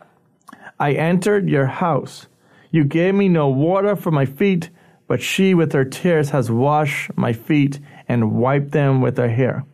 I 0.80 0.92
entered 0.92 1.50
your 1.50 1.66
house. 1.66 2.28
You 2.70 2.84
gave 2.84 3.14
me 3.14 3.28
no 3.28 3.50
water 3.50 3.94
for 3.96 4.10
my 4.10 4.24
feet, 4.24 4.70
but 5.06 5.20
she 5.20 5.52
with 5.52 5.74
her 5.74 5.84
tears 5.84 6.30
has 6.30 6.50
washed 6.50 7.10
my 7.18 7.34
feet 7.34 7.78
and 8.08 8.32
wiped 8.32 8.72
them 8.72 9.02
with 9.02 9.18
her 9.18 9.28
hair." 9.28 9.66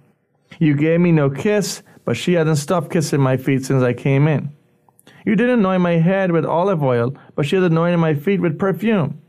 You 0.58 0.74
gave 0.74 0.98
me 0.98 1.12
no 1.12 1.30
kiss, 1.30 1.84
but 2.04 2.16
she 2.16 2.32
hasn't 2.32 2.58
stopped 2.58 2.90
kissing 2.90 3.20
my 3.20 3.36
feet 3.36 3.66
since 3.66 3.84
I 3.84 3.92
came 3.92 4.26
in. 4.26 4.50
You 5.24 5.36
didn't 5.36 5.60
anoint 5.60 5.82
my 5.82 5.98
head 5.98 6.32
with 6.32 6.44
olive 6.44 6.82
oil, 6.82 7.14
but 7.36 7.46
she 7.46 7.54
has 7.54 7.64
anointed 7.64 8.00
my 8.00 8.14
feet 8.14 8.40
with 8.40 8.58
perfume. 8.58 9.20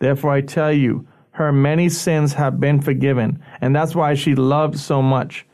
Therefore 0.00 0.32
I 0.32 0.40
tell 0.40 0.72
you, 0.72 1.06
her 1.36 1.52
many 1.52 1.90
sins 1.90 2.32
have 2.32 2.58
been 2.58 2.80
forgiven, 2.80 3.42
and 3.60 3.76
that's 3.76 3.94
why 3.94 4.14
she 4.14 4.34
loved 4.34 4.78
so 4.78 5.02
much. 5.02 5.46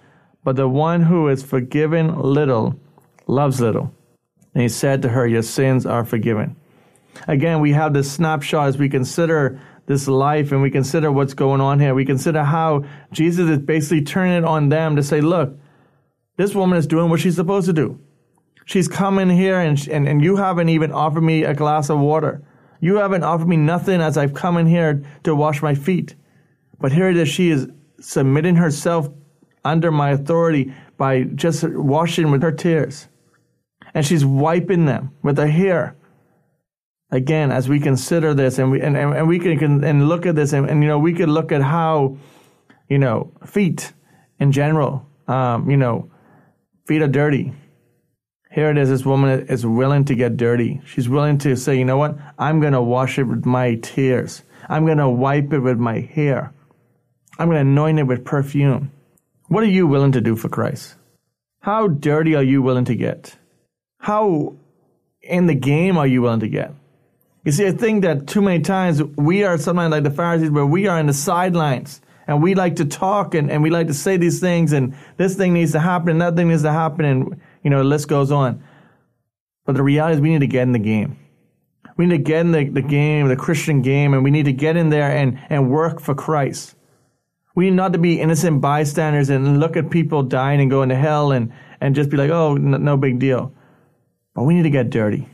But 0.44 0.54
the 0.54 0.68
one 0.68 1.02
who 1.02 1.26
is 1.26 1.42
forgiven 1.42 2.16
little 2.20 2.78
loves 3.26 3.60
little. 3.60 3.92
And 4.54 4.62
he 4.62 4.68
said 4.68 5.02
to 5.02 5.08
her, 5.08 5.26
Your 5.26 5.42
sins 5.42 5.84
are 5.84 6.04
forgiven. 6.04 6.54
Again, 7.26 7.58
we 7.58 7.72
have 7.72 7.94
this 7.94 8.12
snapshot 8.12 8.68
as 8.68 8.78
we 8.78 8.88
consider 8.88 9.60
this 9.86 10.06
life 10.06 10.52
and 10.52 10.62
we 10.62 10.70
consider 10.70 11.10
what's 11.10 11.34
going 11.34 11.60
on 11.60 11.80
here, 11.80 11.96
we 11.96 12.04
consider 12.04 12.44
how 12.44 12.84
Jesus 13.10 13.50
is 13.50 13.58
basically 13.58 14.02
turning 14.02 14.38
it 14.38 14.44
on 14.44 14.68
them 14.68 14.94
to 14.94 15.02
say, 15.02 15.20
look, 15.20 15.58
this 16.36 16.54
woman 16.54 16.78
is 16.78 16.86
doing 16.86 17.10
what 17.10 17.18
she's 17.18 17.34
supposed 17.34 17.66
to 17.66 17.72
do. 17.72 17.98
She's 18.66 18.86
coming 18.86 19.30
here 19.30 19.58
and, 19.58 19.88
and, 19.88 20.06
and 20.06 20.22
you 20.22 20.36
haven't 20.36 20.68
even 20.68 20.92
offered 20.92 21.22
me 21.22 21.42
a 21.42 21.54
glass 21.54 21.90
of 21.90 21.98
water. 21.98 22.44
You 22.82 22.96
haven't 22.96 23.22
offered 23.22 23.46
me 23.46 23.56
nothing 23.56 24.00
as 24.00 24.18
I've 24.18 24.34
come 24.34 24.56
in 24.56 24.66
here 24.66 25.04
to 25.22 25.36
wash 25.36 25.62
my 25.62 25.76
feet. 25.76 26.16
But 26.80 26.90
here 26.90 27.08
it 27.08 27.16
is, 27.16 27.28
she 27.28 27.48
is 27.48 27.68
submitting 28.00 28.56
herself 28.56 29.08
under 29.64 29.92
my 29.92 30.10
authority 30.10 30.74
by 30.96 31.22
just 31.22 31.62
washing 31.62 32.32
with 32.32 32.42
her 32.42 32.50
tears. 32.50 33.06
And 33.94 34.04
she's 34.04 34.24
wiping 34.24 34.86
them 34.86 35.12
with 35.22 35.38
her 35.38 35.46
hair 35.46 35.94
again, 37.12 37.52
as 37.52 37.68
we 37.68 37.78
consider 37.78 38.34
this 38.34 38.58
and 38.58 38.72
we, 38.72 38.80
and, 38.80 38.96
and, 38.96 39.14
and 39.14 39.28
we 39.28 39.38
can, 39.38 39.56
can, 39.58 39.84
and 39.84 40.08
look 40.08 40.26
at 40.26 40.34
this 40.34 40.52
and, 40.52 40.68
and, 40.68 40.82
you 40.82 40.88
know, 40.88 40.98
we 40.98 41.12
could 41.12 41.28
look 41.28 41.52
at 41.52 41.62
how, 41.62 42.16
you 42.88 42.98
know, 42.98 43.30
feet 43.46 43.92
in 44.40 44.50
general, 44.50 45.06
um, 45.28 45.70
you 45.70 45.76
know, 45.76 46.10
feet 46.86 47.00
are 47.00 47.06
dirty. 47.06 47.52
Here 48.52 48.70
it 48.70 48.76
is. 48.76 48.90
This 48.90 49.06
woman 49.06 49.46
is 49.46 49.64
willing 49.64 50.04
to 50.04 50.14
get 50.14 50.36
dirty. 50.36 50.82
She's 50.84 51.08
willing 51.08 51.38
to 51.38 51.56
say, 51.56 51.78
you 51.78 51.86
know 51.86 51.96
what? 51.96 52.18
I'm 52.38 52.60
going 52.60 52.74
to 52.74 52.82
wash 52.82 53.18
it 53.18 53.24
with 53.24 53.46
my 53.46 53.76
tears. 53.76 54.42
I'm 54.68 54.84
going 54.84 54.98
to 54.98 55.08
wipe 55.08 55.54
it 55.54 55.60
with 55.60 55.78
my 55.78 56.00
hair. 56.00 56.52
I'm 57.38 57.48
going 57.48 57.64
to 57.64 57.70
anoint 57.70 57.98
it 57.98 58.02
with 58.02 58.26
perfume. 58.26 58.92
What 59.48 59.62
are 59.62 59.68
you 59.68 59.86
willing 59.86 60.12
to 60.12 60.20
do 60.20 60.36
for 60.36 60.50
Christ? 60.50 60.96
How 61.60 61.88
dirty 61.88 62.34
are 62.34 62.42
you 62.42 62.60
willing 62.60 62.84
to 62.86 62.94
get? 62.94 63.36
How 63.98 64.54
in 65.22 65.46
the 65.46 65.54
game 65.54 65.96
are 65.96 66.06
you 66.06 66.20
willing 66.20 66.40
to 66.40 66.48
get? 66.48 66.74
You 67.44 67.52
see, 67.52 67.66
I 67.66 67.72
think 67.72 68.02
that 68.02 68.26
too 68.26 68.42
many 68.42 68.62
times 68.62 69.02
we 69.02 69.44
are 69.44 69.56
sometimes 69.56 69.92
like 69.92 70.04
the 70.04 70.10
Pharisees 70.10 70.50
where 70.50 70.66
we 70.66 70.86
are 70.88 70.98
in 70.98 71.06
the 71.06 71.14
sidelines 71.14 72.02
and 72.26 72.42
we 72.42 72.54
like 72.54 72.76
to 72.76 72.84
talk 72.84 73.34
and, 73.34 73.50
and 73.50 73.62
we 73.62 73.70
like 73.70 73.86
to 73.86 73.94
say 73.94 74.18
these 74.18 74.40
things 74.40 74.72
and 74.72 74.94
this 75.16 75.36
thing 75.36 75.54
needs 75.54 75.72
to 75.72 75.80
happen 75.80 76.10
and 76.10 76.20
that 76.20 76.36
thing 76.36 76.48
needs 76.48 76.62
to 76.62 76.72
happen 76.72 77.04
and, 77.06 77.40
you 77.62 77.70
know, 77.70 77.78
the 77.78 77.84
list 77.84 78.08
goes 78.08 78.30
on. 78.30 78.62
But 79.64 79.76
the 79.76 79.82
reality 79.82 80.14
is 80.14 80.20
we 80.20 80.30
need 80.30 80.40
to 80.40 80.46
get 80.46 80.62
in 80.62 80.72
the 80.72 80.78
game. 80.78 81.18
We 81.96 82.06
need 82.06 82.16
to 82.16 82.22
get 82.22 82.40
in 82.40 82.52
the, 82.52 82.68
the 82.68 82.82
game, 82.82 83.28
the 83.28 83.36
Christian 83.36 83.82
game, 83.82 84.14
and 84.14 84.24
we 84.24 84.30
need 84.30 84.46
to 84.46 84.52
get 84.52 84.76
in 84.76 84.90
there 84.90 85.10
and, 85.10 85.38
and 85.50 85.70
work 85.70 86.00
for 86.00 86.14
Christ. 86.14 86.74
We 87.54 87.66
need 87.66 87.76
not 87.76 87.92
to 87.92 87.98
be 87.98 88.20
innocent 88.20 88.60
bystanders 88.60 89.28
and 89.28 89.60
look 89.60 89.76
at 89.76 89.90
people 89.90 90.22
dying 90.22 90.60
and 90.60 90.70
going 90.70 90.88
to 90.88 90.96
hell 90.96 91.32
and, 91.32 91.52
and 91.80 91.94
just 91.94 92.08
be 92.08 92.16
like, 92.16 92.30
oh, 92.30 92.54
no, 92.54 92.78
no 92.78 92.96
big 92.96 93.18
deal. 93.18 93.52
But 94.34 94.44
we 94.44 94.54
need 94.54 94.62
to 94.62 94.70
get 94.70 94.90
dirty 94.90 95.28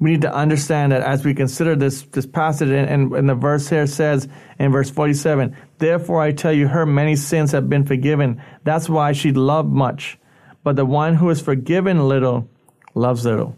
we 0.00 0.12
need 0.12 0.22
to 0.22 0.34
understand 0.34 0.92
that 0.92 1.02
as 1.02 1.24
we 1.24 1.34
consider 1.34 1.76
this, 1.76 2.02
this 2.10 2.26
passage, 2.26 2.70
and, 2.70 2.88
and, 2.88 3.12
and 3.12 3.28
the 3.28 3.34
verse 3.34 3.68
here 3.68 3.86
says 3.86 4.26
in 4.58 4.72
verse 4.72 4.90
47, 4.90 5.54
Therefore 5.76 6.22
I 6.22 6.32
tell 6.32 6.52
you, 6.52 6.66
her 6.68 6.86
many 6.86 7.16
sins 7.16 7.52
have 7.52 7.68
been 7.68 7.84
forgiven. 7.84 8.42
That's 8.64 8.88
why 8.88 9.12
she 9.12 9.32
loved 9.32 9.70
much. 9.70 10.18
But 10.62 10.76
the 10.76 10.84
one 10.84 11.14
who 11.14 11.30
is 11.30 11.40
forgiven 11.40 12.08
little 12.08 12.48
loves 12.94 13.24
little. 13.24 13.56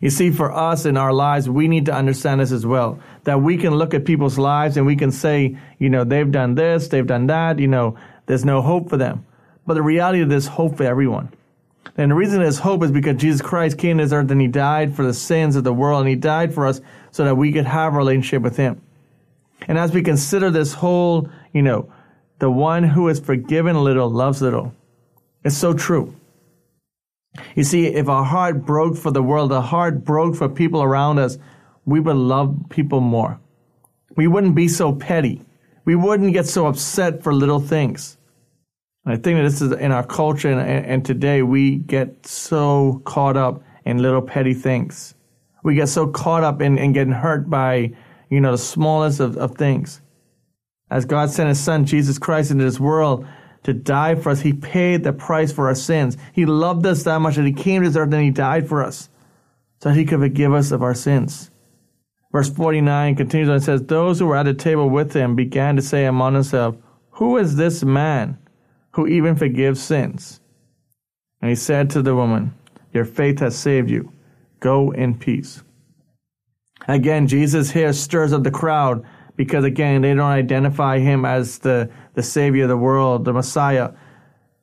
You 0.00 0.08
see, 0.08 0.30
for 0.30 0.50
us 0.50 0.86
in 0.86 0.96
our 0.96 1.12
lives, 1.12 1.48
we 1.48 1.68
need 1.68 1.86
to 1.86 1.94
understand 1.94 2.40
this 2.40 2.52
as 2.52 2.64
well. 2.64 2.98
That 3.24 3.42
we 3.42 3.58
can 3.58 3.74
look 3.74 3.92
at 3.92 4.06
people's 4.06 4.38
lives 4.38 4.76
and 4.76 4.86
we 4.86 4.96
can 4.96 5.10
say, 5.10 5.58
you 5.78 5.90
know, 5.90 6.04
they've 6.04 6.30
done 6.30 6.54
this, 6.54 6.88
they've 6.88 7.06
done 7.06 7.26
that, 7.26 7.58
you 7.58 7.68
know, 7.68 7.98
there's 8.26 8.44
no 8.44 8.62
hope 8.62 8.88
for 8.88 8.96
them. 8.96 9.26
But 9.66 9.74
the 9.74 9.82
reality 9.82 10.22
of 10.22 10.30
this 10.30 10.46
hope 10.46 10.78
for 10.78 10.84
everyone. 10.84 11.32
And 11.96 12.10
the 12.10 12.14
reason 12.14 12.40
there's 12.40 12.58
hope 12.58 12.82
is 12.82 12.90
because 12.90 13.16
Jesus 13.16 13.42
Christ 13.42 13.76
came 13.76 13.98
to 13.98 14.04
this 14.04 14.12
earth 14.12 14.30
and 14.30 14.40
he 14.40 14.46
died 14.46 14.94
for 14.96 15.04
the 15.04 15.12
sins 15.12 15.56
of 15.56 15.64
the 15.64 15.72
world 15.72 16.00
and 16.00 16.08
he 16.08 16.16
died 16.16 16.54
for 16.54 16.66
us 16.66 16.80
so 17.10 17.24
that 17.24 17.34
we 17.34 17.52
could 17.52 17.66
have 17.66 17.94
a 17.94 17.98
relationship 17.98 18.42
with 18.42 18.56
him. 18.56 18.80
And 19.68 19.76
as 19.76 19.92
we 19.92 20.02
consider 20.02 20.50
this 20.50 20.72
whole, 20.72 21.28
you 21.52 21.62
know, 21.62 21.92
the 22.38 22.50
one 22.50 22.84
who 22.84 23.08
is 23.08 23.20
forgiven 23.20 23.82
little 23.84 24.08
loves 24.08 24.40
little. 24.40 24.74
It's 25.44 25.56
so 25.56 25.74
true. 25.74 26.14
You 27.54 27.64
see, 27.64 27.86
if 27.86 28.08
our 28.08 28.24
heart 28.24 28.66
broke 28.66 28.96
for 28.96 29.10
the 29.10 29.22
world, 29.22 29.50
the 29.50 29.62
heart 29.62 30.04
broke 30.04 30.34
for 30.36 30.48
people 30.48 30.82
around 30.82 31.18
us, 31.18 31.38
we 31.84 32.00
would 32.00 32.16
love 32.16 32.56
people 32.68 33.00
more. 33.00 33.40
We 34.16 34.26
wouldn't 34.26 34.54
be 34.54 34.68
so 34.68 34.92
petty. 34.92 35.42
We 35.84 35.94
wouldn't 35.94 36.32
get 36.32 36.46
so 36.46 36.66
upset 36.66 37.22
for 37.22 37.32
little 37.32 37.60
things. 37.60 38.18
I 39.06 39.16
think 39.16 39.38
that 39.38 39.42
this 39.42 39.62
is 39.62 39.72
in 39.72 39.92
our 39.92 40.04
culture 40.04 40.50
and, 40.50 40.86
and 40.86 41.04
today 41.04 41.42
we 41.42 41.76
get 41.76 42.26
so 42.26 43.00
caught 43.04 43.36
up 43.36 43.62
in 43.84 43.98
little 43.98 44.20
petty 44.20 44.52
things. 44.52 45.14
We 45.62 45.74
get 45.74 45.88
so 45.88 46.06
caught 46.06 46.44
up 46.44 46.60
in, 46.60 46.78
in 46.78 46.92
getting 46.92 47.12
hurt 47.12 47.48
by, 47.48 47.92
you 48.28 48.40
know, 48.40 48.52
the 48.52 48.58
smallest 48.58 49.20
of, 49.20 49.36
of 49.36 49.56
things. 49.56 50.02
As 50.90 51.04
God 51.04 51.30
sent 51.30 51.48
his 51.48 51.60
son, 51.60 51.86
Jesus 51.86 52.18
Christ, 52.18 52.50
into 52.50 52.64
this 52.64 52.80
world 52.80 53.26
to 53.64 53.72
die 53.72 54.14
for 54.14 54.30
us, 54.30 54.40
he 54.40 54.52
paid 54.52 55.04
the 55.04 55.12
price 55.12 55.52
for 55.52 55.68
our 55.68 55.74
sins. 55.74 56.16
He 56.32 56.46
loved 56.46 56.86
us 56.86 57.02
that 57.04 57.20
much 57.20 57.36
that 57.36 57.44
he 57.44 57.52
came 57.52 57.82
to 57.82 57.88
this 57.88 57.96
earth 57.96 58.12
and 58.12 58.22
he 58.22 58.30
died 58.30 58.68
for 58.68 58.82
us 58.82 59.08
so 59.80 59.90
that 59.90 59.98
he 59.98 60.04
could 60.04 60.20
forgive 60.20 60.52
us 60.52 60.70
of 60.70 60.82
our 60.82 60.94
sins. 60.94 61.50
Verse 62.32 62.48
49 62.48 63.16
continues 63.16 63.48
on 63.48 63.56
and 63.56 63.64
says, 63.64 63.82
Those 63.82 64.18
who 64.18 64.26
were 64.26 64.36
at 64.36 64.44
the 64.44 64.54
table 64.54 64.88
with 64.88 65.12
him 65.12 65.34
began 65.34 65.76
to 65.76 65.82
say 65.82 66.06
among 66.06 66.34
themselves, 66.34 66.78
Who 67.12 67.36
is 67.36 67.56
this 67.56 67.82
man? 67.82 68.38
who 68.92 69.06
even 69.06 69.36
forgives 69.36 69.82
sins. 69.82 70.40
And 71.40 71.48
he 71.48 71.56
said 71.56 71.90
to 71.90 72.02
the 72.02 72.14
woman, 72.14 72.54
Your 72.92 73.04
faith 73.04 73.38
has 73.40 73.56
saved 73.56 73.90
you. 73.90 74.12
Go 74.60 74.90
in 74.90 75.18
peace. 75.18 75.62
Again, 76.88 77.26
Jesus 77.26 77.70
here 77.70 77.92
stirs 77.92 78.32
up 78.32 78.42
the 78.42 78.50
crowd 78.50 79.04
because, 79.40 79.64
again, 79.64 80.02
they 80.02 80.12
don't 80.12 80.20
identify 80.20 80.98
him 80.98 81.24
as 81.24 81.60
the, 81.60 81.88
the 82.12 82.22
Savior 82.22 82.64
of 82.64 82.68
the 82.68 82.76
world, 82.76 83.24
the 83.24 83.32
Messiah. 83.32 83.90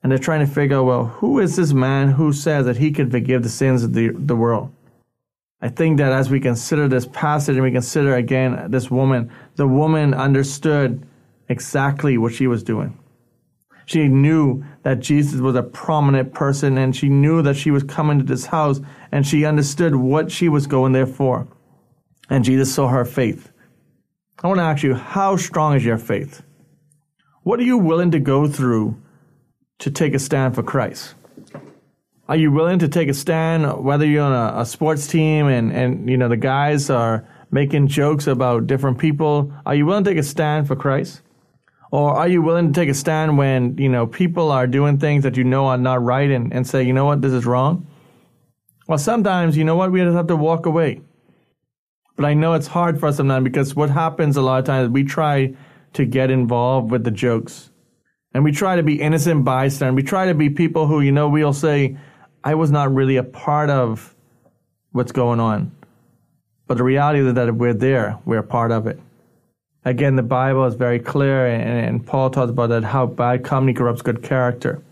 And 0.00 0.12
they're 0.12 0.20
trying 0.20 0.46
to 0.46 0.46
figure 0.46 0.76
out, 0.76 0.84
well, 0.84 1.04
who 1.06 1.40
is 1.40 1.56
this 1.56 1.72
man 1.72 2.10
who 2.10 2.32
says 2.32 2.64
that 2.66 2.76
he 2.76 2.92
can 2.92 3.10
forgive 3.10 3.42
the 3.42 3.48
sins 3.48 3.82
of 3.82 3.92
the, 3.92 4.10
the 4.10 4.36
world? 4.36 4.72
I 5.60 5.68
think 5.68 5.98
that 5.98 6.12
as 6.12 6.30
we 6.30 6.38
consider 6.38 6.86
this 6.86 7.06
passage 7.06 7.56
and 7.56 7.64
we 7.64 7.72
consider 7.72 8.14
again 8.14 8.70
this 8.70 8.88
woman, 8.88 9.32
the 9.56 9.66
woman 9.66 10.14
understood 10.14 11.04
exactly 11.48 12.16
what 12.16 12.32
she 12.32 12.46
was 12.46 12.62
doing. 12.62 12.96
She 13.86 14.06
knew 14.06 14.64
that 14.84 15.00
Jesus 15.00 15.40
was 15.40 15.56
a 15.56 15.64
prominent 15.64 16.34
person 16.34 16.78
and 16.78 16.94
she 16.94 17.08
knew 17.08 17.42
that 17.42 17.56
she 17.56 17.72
was 17.72 17.82
coming 17.82 18.18
to 18.20 18.24
this 18.24 18.46
house 18.46 18.78
and 19.10 19.26
she 19.26 19.44
understood 19.44 19.96
what 19.96 20.30
she 20.30 20.48
was 20.48 20.68
going 20.68 20.92
there 20.92 21.04
for. 21.04 21.48
And 22.30 22.44
Jesus 22.44 22.72
saw 22.72 22.86
her 22.86 23.04
faith. 23.04 23.50
I 24.40 24.46
want 24.46 24.58
to 24.58 24.64
ask 24.64 24.84
you, 24.84 24.94
how 24.94 25.36
strong 25.36 25.74
is 25.74 25.84
your 25.84 25.98
faith? 25.98 26.42
What 27.42 27.58
are 27.58 27.64
you 27.64 27.76
willing 27.76 28.12
to 28.12 28.20
go 28.20 28.46
through 28.46 28.96
to 29.80 29.90
take 29.90 30.14
a 30.14 30.18
stand 30.20 30.54
for 30.54 30.62
Christ? 30.62 31.14
Are 32.28 32.36
you 32.36 32.52
willing 32.52 32.78
to 32.78 32.88
take 32.88 33.08
a 33.08 33.14
stand, 33.14 33.82
whether 33.82 34.06
you're 34.06 34.22
on 34.22 34.32
a, 34.32 34.60
a 34.60 34.66
sports 34.66 35.08
team 35.08 35.48
and, 35.48 35.72
and, 35.72 36.08
you 36.08 36.16
know, 36.16 36.28
the 36.28 36.36
guys 36.36 36.88
are 36.88 37.26
making 37.50 37.88
jokes 37.88 38.28
about 38.28 38.68
different 38.68 38.98
people? 38.98 39.52
Are 39.66 39.74
you 39.74 39.86
willing 39.86 40.04
to 40.04 40.10
take 40.10 40.18
a 40.18 40.22
stand 40.22 40.68
for 40.68 40.76
Christ? 40.76 41.22
Or 41.90 42.14
are 42.14 42.28
you 42.28 42.40
willing 42.40 42.72
to 42.72 42.80
take 42.80 42.90
a 42.90 42.94
stand 42.94 43.38
when, 43.38 43.76
you 43.78 43.88
know, 43.88 44.06
people 44.06 44.52
are 44.52 44.68
doing 44.68 44.98
things 44.98 45.24
that 45.24 45.36
you 45.36 45.42
know 45.42 45.66
are 45.66 45.78
not 45.78 46.02
right 46.02 46.30
and, 46.30 46.52
and 46.52 46.64
say, 46.64 46.84
you 46.84 46.92
know 46.92 47.06
what, 47.06 47.22
this 47.22 47.32
is 47.32 47.46
wrong? 47.46 47.88
Well, 48.86 48.98
sometimes, 48.98 49.56
you 49.56 49.64
know 49.64 49.74
what, 49.74 49.90
we 49.90 50.00
just 50.00 50.14
have 50.14 50.28
to 50.28 50.36
walk 50.36 50.66
away. 50.66 51.00
But 52.18 52.26
I 52.26 52.34
know 52.34 52.54
it's 52.54 52.66
hard 52.66 52.98
for 52.98 53.06
us 53.06 53.16
sometimes 53.16 53.44
because 53.44 53.76
what 53.76 53.90
happens 53.90 54.36
a 54.36 54.42
lot 54.42 54.58
of 54.58 54.64
times, 54.64 54.90
we 54.90 55.04
try 55.04 55.54
to 55.92 56.04
get 56.04 56.32
involved 56.32 56.90
with 56.90 57.04
the 57.04 57.12
jokes. 57.12 57.70
And 58.34 58.42
we 58.42 58.50
try 58.50 58.74
to 58.74 58.82
be 58.82 59.00
innocent 59.00 59.44
bystander. 59.44 59.94
We 59.94 60.02
try 60.02 60.26
to 60.26 60.34
be 60.34 60.50
people 60.50 60.88
who, 60.88 61.00
you 61.00 61.12
know, 61.12 61.28
we'll 61.28 61.52
say, 61.52 61.96
I 62.42 62.56
was 62.56 62.72
not 62.72 62.92
really 62.92 63.18
a 63.18 63.22
part 63.22 63.70
of 63.70 64.16
what's 64.90 65.12
going 65.12 65.38
on. 65.38 65.70
But 66.66 66.78
the 66.78 66.82
reality 66.82 67.20
is 67.20 67.32
that 67.32 67.54
we're 67.54 67.72
there, 67.72 68.18
we're 68.24 68.38
a 68.38 68.42
part 68.42 68.72
of 68.72 68.88
it. 68.88 68.98
Again, 69.84 70.16
the 70.16 70.24
Bible 70.24 70.66
is 70.66 70.74
very 70.74 70.98
clear, 70.98 71.46
and, 71.46 71.86
and 71.86 72.04
Paul 72.04 72.30
talks 72.30 72.50
about 72.50 72.70
that 72.70 72.82
how 72.82 73.06
bad 73.06 73.44
company 73.44 73.74
corrupts 73.74 74.02
good 74.02 74.24
character. 74.24 74.82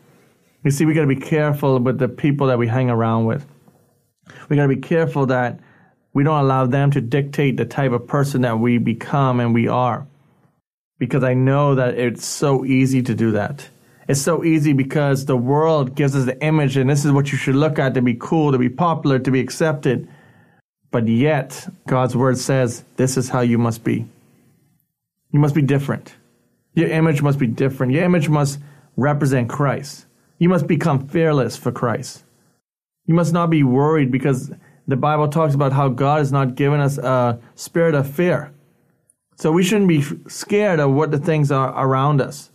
You 0.63 0.71
see, 0.71 0.87
we 0.87 0.95
got 0.95 1.01
to 1.01 1.09
be 1.09 1.17
careful 1.17 1.81
with 1.81 1.99
the 1.99 2.09
people 2.09 2.47
that 2.47 2.59
we 2.59 2.69
hang 2.69 2.89
around 2.89 3.27
with. 3.27 3.45
We 4.49 4.55
got 4.55 4.63
to 4.63 4.69
be 4.69 4.81
careful 4.81 5.27
that 5.27 5.59
we 6.17 6.25
don't 6.25 6.41
allow 6.41 6.65
them 6.65 6.91
to 6.91 7.03
dictate 7.03 7.59
the 7.59 7.67
type 7.67 7.93
of 7.93 8.07
person 8.07 8.41
that 8.41 8.59
we 8.59 8.79
become 8.79 9.39
and 9.39 9.53
we 9.53 9.69
are. 9.69 10.07
Because 10.99 11.23
I 11.23 11.35
know 11.35 11.75
that 11.75 11.99
it's 11.99 12.25
so 12.25 12.65
easy 12.65 13.03
to 13.03 13.15
do 13.15 13.33
that. 13.33 13.69
It's 14.09 14.23
so 14.23 14.43
easy 14.43 14.73
because 14.73 15.27
the 15.27 15.37
world 15.37 15.95
gives 15.95 16.17
us 16.17 16.25
the 16.25 16.43
image, 16.43 16.79
and 16.79 16.89
this 16.89 17.05
is 17.05 17.13
what 17.13 17.33
you 17.33 17.37
should 17.37 17.55
look 17.55 17.79
at 17.79 17.93
to 17.93 18.01
be 18.01 18.17
cool, 18.19 18.51
to 18.53 18.57
be 18.57 18.71
popular, 18.71 19.19
to 19.19 19.31
be 19.31 19.41
accepted. 19.41 20.09
But 20.91 21.07
yet, 21.07 21.69
God's 21.87 22.17
word 22.17 22.39
says 22.39 22.83
this 22.97 23.19
is 23.19 23.29
how 23.29 23.43
you 23.43 23.59
must 23.59 23.85
be. 23.85 24.07
You 25.33 25.39
must 25.39 25.55
be 25.55 25.61
different. 25.61 26.15
Your 26.73 26.89
image 26.89 27.21
must 27.21 27.39
be 27.39 27.47
different. 27.47 27.93
Your 27.93 28.05
image 28.05 28.31
must 28.31 28.59
represent 28.97 29.51
Christ. 29.51 30.07
You 30.39 30.49
must 30.49 30.67
become 30.67 31.09
fearless 31.09 31.59
for 31.59 31.73
Christ. 31.73 32.25
You 33.05 33.13
must 33.13 33.35
not 33.35 33.51
be 33.51 33.63
worried 33.63 34.11
because 34.11 34.51
the 34.89 34.97
Bible 34.97 35.29
talks 35.29 35.55
about 35.55 35.73
how 35.73 35.89
God 35.89 36.19
has 36.19 36.33
not 36.33 36.55
given 36.55 36.81
us 36.81 36.99
a 36.99 37.39
spirit 37.55 37.95
of 37.95 38.09
fear. 38.09 38.53
So 39.37 39.53
we 39.53 39.63
shouldn't 39.63 39.89
be 39.89 40.05
scared 40.29 40.81
of 40.81 40.93
what 40.93 41.11
the 41.11 41.19
things 41.19 41.51
are 41.51 41.69
around 41.77 42.21
us. 42.21 42.51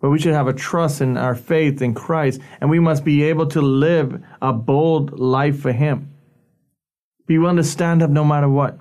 But 0.00 0.10
we 0.10 0.18
should 0.18 0.34
have 0.34 0.46
a 0.46 0.52
trust 0.52 1.00
in 1.00 1.16
our 1.16 1.34
faith 1.34 1.82
in 1.82 1.92
Christ, 1.92 2.40
and 2.60 2.70
we 2.70 2.78
must 2.78 3.04
be 3.04 3.24
able 3.24 3.46
to 3.48 3.60
live 3.60 4.22
a 4.40 4.52
bold 4.52 5.18
life 5.18 5.60
for 5.60 5.72
Him. 5.72 6.12
Be 7.26 7.36
willing 7.36 7.56
to 7.56 7.64
stand 7.64 8.02
up 8.02 8.10
no 8.10 8.24
matter 8.24 8.48
what. 8.48 8.78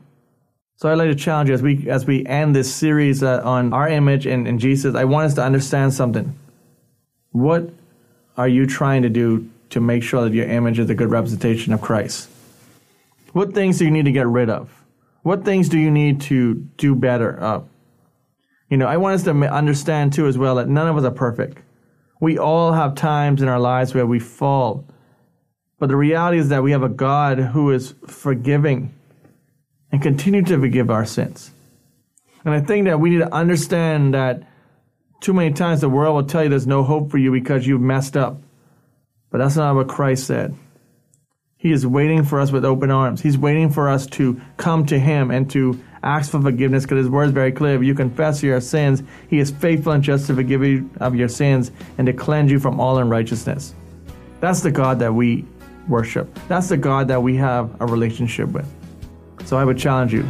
So 0.76 0.90
I'd 0.90 1.00
like 1.00 1.10
to 1.10 1.16
challenge 1.16 1.50
you 1.50 1.56
as 1.56 1.62
we 1.64 1.90
as 1.90 2.06
we 2.06 2.24
end 2.28 2.56
this 2.56 2.74
series 2.74 3.24
uh, 3.24 3.42
on 3.44 3.74
our 3.74 3.90
image 3.90 4.28
in, 4.28 4.46
in 4.46 4.60
Jesus. 4.60 4.94
I 4.94 5.06
want 5.06 5.26
us 5.26 5.34
to 5.36 5.44
understand 5.44 5.94
something. 5.96 6.38
What 7.32 7.72
are 8.38 8.48
you 8.48 8.68
trying 8.68 9.02
to 9.02 9.10
do 9.10 9.50
to 9.72 9.82
make 9.82 10.04
sure 10.04 10.24
that 10.24 10.34
your 10.34 10.48
image 10.48 10.78
is 10.78 10.88
a 10.92 10.96
good 10.96 11.10
representation 11.10 11.74
of 11.74 11.82
Christ? 11.82 12.30
What 13.34 13.54
things 13.54 13.78
do 13.78 13.86
you 13.86 13.92
need 13.92 14.06
to 14.06 14.12
get 14.12 14.28
rid 14.28 14.50
of? 14.50 14.70
What 15.24 15.44
things 15.46 15.70
do 15.70 15.78
you 15.78 15.92
need 15.92 16.22
to 16.22 16.56
do 16.78 16.96
better? 16.96 17.64
You 18.70 18.78
know, 18.78 18.88
I 18.88 18.98
want 18.98 19.16
us 19.16 19.24
to 19.24 19.32
understand 19.32 20.14
too 20.14 20.28
as 20.28 20.38
well 20.38 20.56
that 20.56 20.68
none 20.68 20.88
of 20.88 20.98
us 20.98 21.04
are 21.04 21.12
perfect. 21.12 21.60
We 22.20 22.38
all 22.38 22.72
have 22.72 22.96
times 22.96 23.42
in 23.42 23.48
our 23.48 23.60
lives 23.60 23.94
where 23.94 24.06
we 24.06 24.20
fall. 24.20 24.86
But 25.80 25.90
the 25.90 25.96
reality 25.96 26.40
is 26.40 26.50
that 26.50 26.64
we 26.64 26.72
have 26.72 26.84
a 26.84 26.90
God 26.90 27.38
who 27.38 27.72
is 27.72 27.94
forgiving 28.08 28.94
and 29.92 30.02
continue 30.02 30.42
to 30.44 30.60
forgive 30.60 30.90
our 30.90 31.06
sins. 31.06 31.52
And 32.44 32.54
I 32.54 32.62
think 32.62 32.86
that 32.86 33.00
we 33.00 33.12
need 33.12 33.20
to 33.20 33.34
understand 33.34 34.14
that 34.14 34.44
too 35.22 35.34
many 35.34 35.54
times 35.54 35.82
the 35.82 35.90
world 35.90 36.16
will 36.16 36.24
tell 36.24 36.44
you 36.44 36.50
there's 36.50 36.66
no 36.66 36.84
hope 36.84 37.12
for 37.12 37.18
you 37.18 37.32
because 37.32 37.68
you've 37.68 37.82
messed 37.82 38.18
up. 38.18 38.38
But 39.30 39.40
that's 39.40 39.56
not 39.56 39.76
what 39.76 39.88
Christ 39.88 40.26
said. 40.26 40.56
He 41.60 41.72
is 41.72 41.88
waiting 41.88 42.24
for 42.24 42.40
us 42.40 42.52
with 42.52 42.64
open 42.64 42.92
arms. 42.92 43.20
He's 43.20 43.38
waiting 43.38 43.72
for 43.72 43.90
us 43.90 44.06
to 44.08 44.40
come 44.58 44.86
to 44.86 45.00
Him 45.00 45.32
and 45.32 45.50
to 45.52 45.82
ask 46.04 46.30
for 46.30 46.40
forgiveness 46.40 46.84
because 46.84 47.00
His 47.00 47.10
word 47.10 47.30
is 47.30 47.32
very 47.32 47.52
clear. 47.52 47.76
If 47.76 47.84
you 47.84 47.96
confess 47.96 48.44
your 48.44 48.62
sins, 48.62 49.02
He 49.28 49.40
is 49.40 49.50
faithful 49.50 49.94
and 49.94 50.04
just 50.04 50.28
to 50.28 50.36
forgive 50.36 50.64
you 50.64 50.88
of 51.00 51.16
your 51.16 51.28
sins 51.28 51.72
and 51.98 52.06
to 52.06 52.14
cleanse 52.14 52.52
you 52.52 52.60
from 52.60 52.80
all 52.80 53.00
unrighteousness. 53.00 53.74
That's 54.40 54.62
the 54.62 54.70
God 54.70 55.00
that 55.00 55.16
we 55.16 55.46
worship. 55.88 56.32
That's 56.48 56.70
the 56.70 56.78
God 56.78 57.08
that 57.08 57.24
we 57.24 57.36
have 57.38 57.76
a 57.82 57.88
relationship 57.88 58.50
with. 58.50 58.72
So 59.46 59.58
I 59.58 59.66
would 59.66 59.80
challenge 59.80 60.14
you 60.14 60.28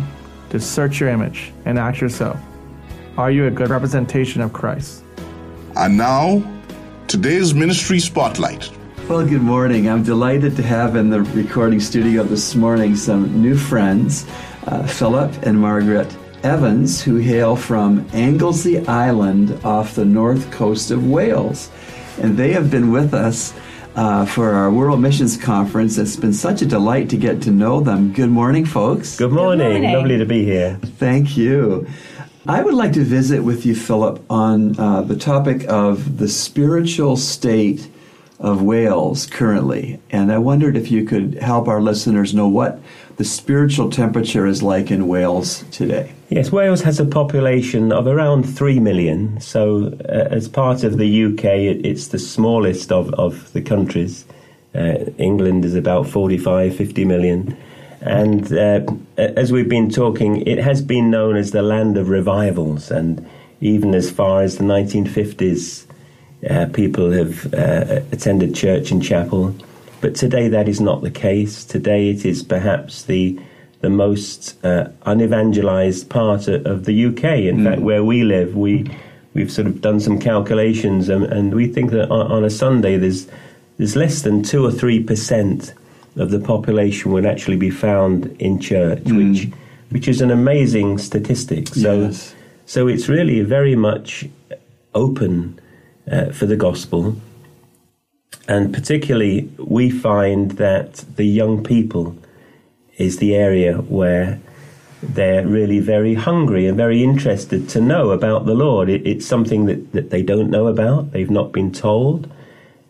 to 0.52 0.62
search 0.62 1.02
your 1.02 1.10
image 1.10 1.52
and 1.66 1.78
ask 1.78 2.00
yourself 2.00 2.40
Are 3.18 3.32
you 3.32 3.48
a 3.48 3.52
good 3.52 3.70
representation 3.70 4.42
of 4.42 4.54
Christ? 4.54 5.04
And 5.76 5.98
now, 5.98 6.42
today's 7.08 7.54
ministry 7.54 8.00
spotlight. 8.00 8.72
Well, 9.08 9.26
good 9.26 9.42
morning. 9.42 9.90
I'm 9.90 10.04
delighted 10.04 10.58
to 10.58 10.64
have 10.64 10.98
in 10.98 11.10
the 11.10 11.22
recording 11.22 11.80
studio 11.80 12.24
this 12.24 12.56
morning 12.56 12.98
some 12.98 13.42
new 13.42 13.56
friends, 13.56 14.26
uh, 14.66 14.86
Philip 14.86 15.32
and 15.44 15.58
Margaret 15.58 16.14
Evans, 16.44 17.02
who 17.02 17.16
hail 17.16 17.56
from 17.56 18.06
Anglesey 18.12 18.86
Island 18.86 19.64
off 19.64 19.96
the 19.96 20.04
north 20.04 20.52
coast 20.52 20.92
of 20.92 21.08
Wales. 21.08 21.72
And 22.22 22.36
they 22.36 22.52
have 22.52 22.70
been 22.70 22.92
with 22.92 23.14
us 23.14 23.54
uh, 23.96 24.26
for 24.26 24.52
our 24.52 24.70
World 24.70 25.00
Missions 25.00 25.38
Conference. 25.38 25.98
It's 25.98 26.18
been 26.18 26.34
such 26.34 26.62
a 26.62 26.66
delight 26.66 27.10
to 27.12 27.18
get 27.18 27.42
to 27.44 27.52
know 27.52 27.80
them. 27.80 28.12
Good 28.12 28.30
morning, 28.30 28.66
folks. 28.66 29.16
Good 29.16 29.32
morning. 29.32 29.60
Good 29.60 29.82
morning. 29.84 29.94
Lovely 29.94 30.18
to 30.18 30.26
be 30.26 30.44
here. 30.44 30.82
Thank 30.84 31.38
you. 31.38 31.88
I 32.46 32.62
would 32.62 32.74
like 32.74 32.92
to 32.94 33.06
visit 33.06 33.42
with 33.42 33.66
you, 33.66 33.74
Philip, 33.74 34.22
on 34.30 34.78
uh, 34.78 35.04
the 35.04 35.16
topic 35.16 35.64
of 35.70 36.18
the 36.18 36.28
spiritual 36.28 37.16
state 37.16 37.90
of 38.40 38.62
Wales 38.62 39.26
currently. 39.26 40.00
And 40.12 40.32
I 40.32 40.38
wondered 40.38 40.78
if 40.78 40.92
you 40.92 41.06
could 41.06 41.36
help 41.36 41.68
our 41.68 41.82
listeners 41.82 42.34
know 42.34 42.48
what 42.48 42.80
the 43.18 43.24
spiritual 43.24 43.90
temperature 43.90 44.46
is 44.46 44.62
like 44.62 44.92
in 44.92 45.08
Wales 45.08 45.64
today. 45.72 46.14
Yes, 46.30 46.52
Wales 46.52 46.82
has 46.82 47.00
a 47.00 47.06
population 47.06 47.92
of 47.92 48.06
around 48.06 48.44
3 48.44 48.80
million. 48.80 49.40
So, 49.42 49.98
uh, 50.08 50.28
as 50.30 50.48
part 50.48 50.84
of 50.84 50.98
the 50.98 51.26
UK, 51.26 51.46
it, 51.46 51.86
it's 51.86 52.08
the 52.08 52.20
smallest 52.20 52.92
of, 52.92 53.12
of 53.16 53.52
the 53.54 53.62
countries. 53.62 54.26
Uh, 54.76 55.06
England 55.18 55.66
is 55.66 55.74
about 55.74 56.08
45, 56.08 56.76
50 56.76 57.06
million. 57.06 57.58
And 58.02 58.54
uh, 58.54 58.86
as 59.18 59.52
we've 59.52 59.70
been 59.70 59.90
talking, 59.90 60.46
it 60.46 60.60
has 60.60 60.84
been 60.84 61.10
known 61.10 61.36
as 61.36 61.52
the 61.52 61.64
land 61.64 61.98
of 61.98 62.10
revivals. 62.10 62.92
And 62.92 63.28
even 63.62 63.96
as 63.96 64.12
far 64.12 64.44
as 64.44 64.58
the 64.58 64.64
1950s, 64.64 65.87
uh, 66.50 66.68
people 66.74 67.12
have 67.12 67.54
uh, 67.54 68.02
attended 68.12 68.56
church 68.56 68.92
and 68.92 69.04
chapel. 69.04 69.56
But 70.02 70.16
today 70.16 70.48
that 70.50 70.68
is 70.68 70.80
not 70.80 71.02
the 71.02 71.12
case. 71.12 71.66
Today 71.66 72.10
it 72.10 72.26
is 72.26 72.44
perhaps 72.44 73.04
the 73.04 73.40
the 73.82 73.90
most 73.90 74.64
uh, 74.66 74.90
unevangelized 75.06 76.10
part 76.10 76.48
of, 76.48 76.66
of 76.66 76.86
the 76.86 77.06
UK. 77.06 77.24
In 77.24 77.58
mm. 77.58 77.64
fact, 77.64 77.82
where 77.82 78.04
we 78.04 78.24
live, 78.24 78.56
we 78.56 78.90
we've 79.34 79.52
sort 79.52 79.68
of 79.68 79.82
done 79.82 80.00
some 80.00 80.20
calculations, 80.20 81.10
and, 81.10 81.26
and 81.26 81.54
we 81.54 81.68
think 81.68 81.92
that 81.92 82.10
on, 82.10 82.32
on, 82.32 82.44
a 82.44 82.50
Sunday 82.50 82.98
there's 82.98 83.28
there's 83.78 83.96
less 83.96 84.24
than 84.24 84.44
two 84.44 84.66
or 84.66 84.72
three 84.72 85.02
percent 85.04 85.74
of 86.16 86.32
the 86.32 86.40
population 86.40 87.12
would 87.12 87.26
actually 87.26 87.58
be 87.58 87.70
found 87.70 88.26
in 88.40 88.60
church, 88.60 89.04
mm. 89.04 89.32
which 89.32 89.54
which 89.90 90.08
is 90.08 90.22
an 90.22 90.32
amazing 90.32 90.98
statistic. 90.98 91.68
So 91.70 92.02
yes. 92.02 92.36
so 92.66 92.88
it's 92.88 93.08
really 93.08 93.42
very 93.42 93.76
much 93.76 94.28
open 94.94 95.60
uh, 96.12 96.32
for 96.32 96.46
the 96.46 96.56
gospel. 96.56 97.16
And 98.48 98.74
particularly, 98.74 99.52
we 99.58 99.90
find 99.90 100.52
that 100.52 101.04
the 101.16 101.26
young 101.26 101.64
people 101.64 102.16
is 102.98 103.18
the 103.18 103.36
area 103.36 103.78
where 103.78 104.40
they're 105.04 105.46
really 105.46 105.80
very 105.80 106.16
hungry 106.16 106.66
and 106.66 106.76
very 106.76 107.04
interested 107.04 107.70
to 107.70 107.82
know 107.82 108.12
about 108.12 108.46
the 108.46 108.56
Lord. 108.56 108.90
It, 108.90 109.06
it's 109.06 109.26
something 109.26 109.66
that, 109.66 109.92
that 109.92 110.10
they 110.10 110.24
don't 110.24 110.50
know 110.50 110.68
about, 110.68 111.12
they've 111.12 111.30
not 111.30 111.52
been 111.52 111.72
told. 111.72 112.32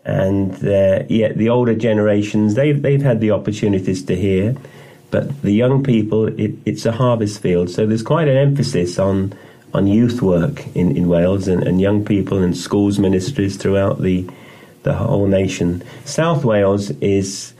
And 0.04 0.54
uh, 0.66 1.02
yet, 1.08 1.36
the 1.36 1.50
older 1.50 1.74
generations, 1.74 2.54
they've, 2.54 2.80
they've 2.80 3.02
had 3.02 3.20
the 3.20 3.32
opportunities 3.32 4.02
to 4.04 4.16
hear. 4.16 4.56
But 5.10 5.42
the 5.42 5.52
young 5.52 5.82
people, 5.82 6.26
it, 6.26 6.54
it's 6.64 6.86
a 6.86 6.92
harvest 6.92 7.40
field. 7.40 7.68
So 7.68 7.86
there's 7.86 8.02
quite 8.02 8.28
an 8.28 8.36
emphasis 8.36 8.98
on, 8.98 9.34
on 9.74 9.86
youth 9.86 10.22
work 10.22 10.66
in, 10.74 10.96
in 10.96 11.08
Wales 11.08 11.48
and, 11.48 11.62
and 11.62 11.80
young 11.80 12.04
people 12.04 12.38
and 12.38 12.56
schools 12.56 12.98
ministries 12.98 13.56
throughout 13.56 14.00
the, 14.00 14.28
the 14.82 14.94
whole 14.94 15.26
nation. 15.26 15.82
South 16.04 16.44
Wales 16.44 16.90
is 17.00 17.52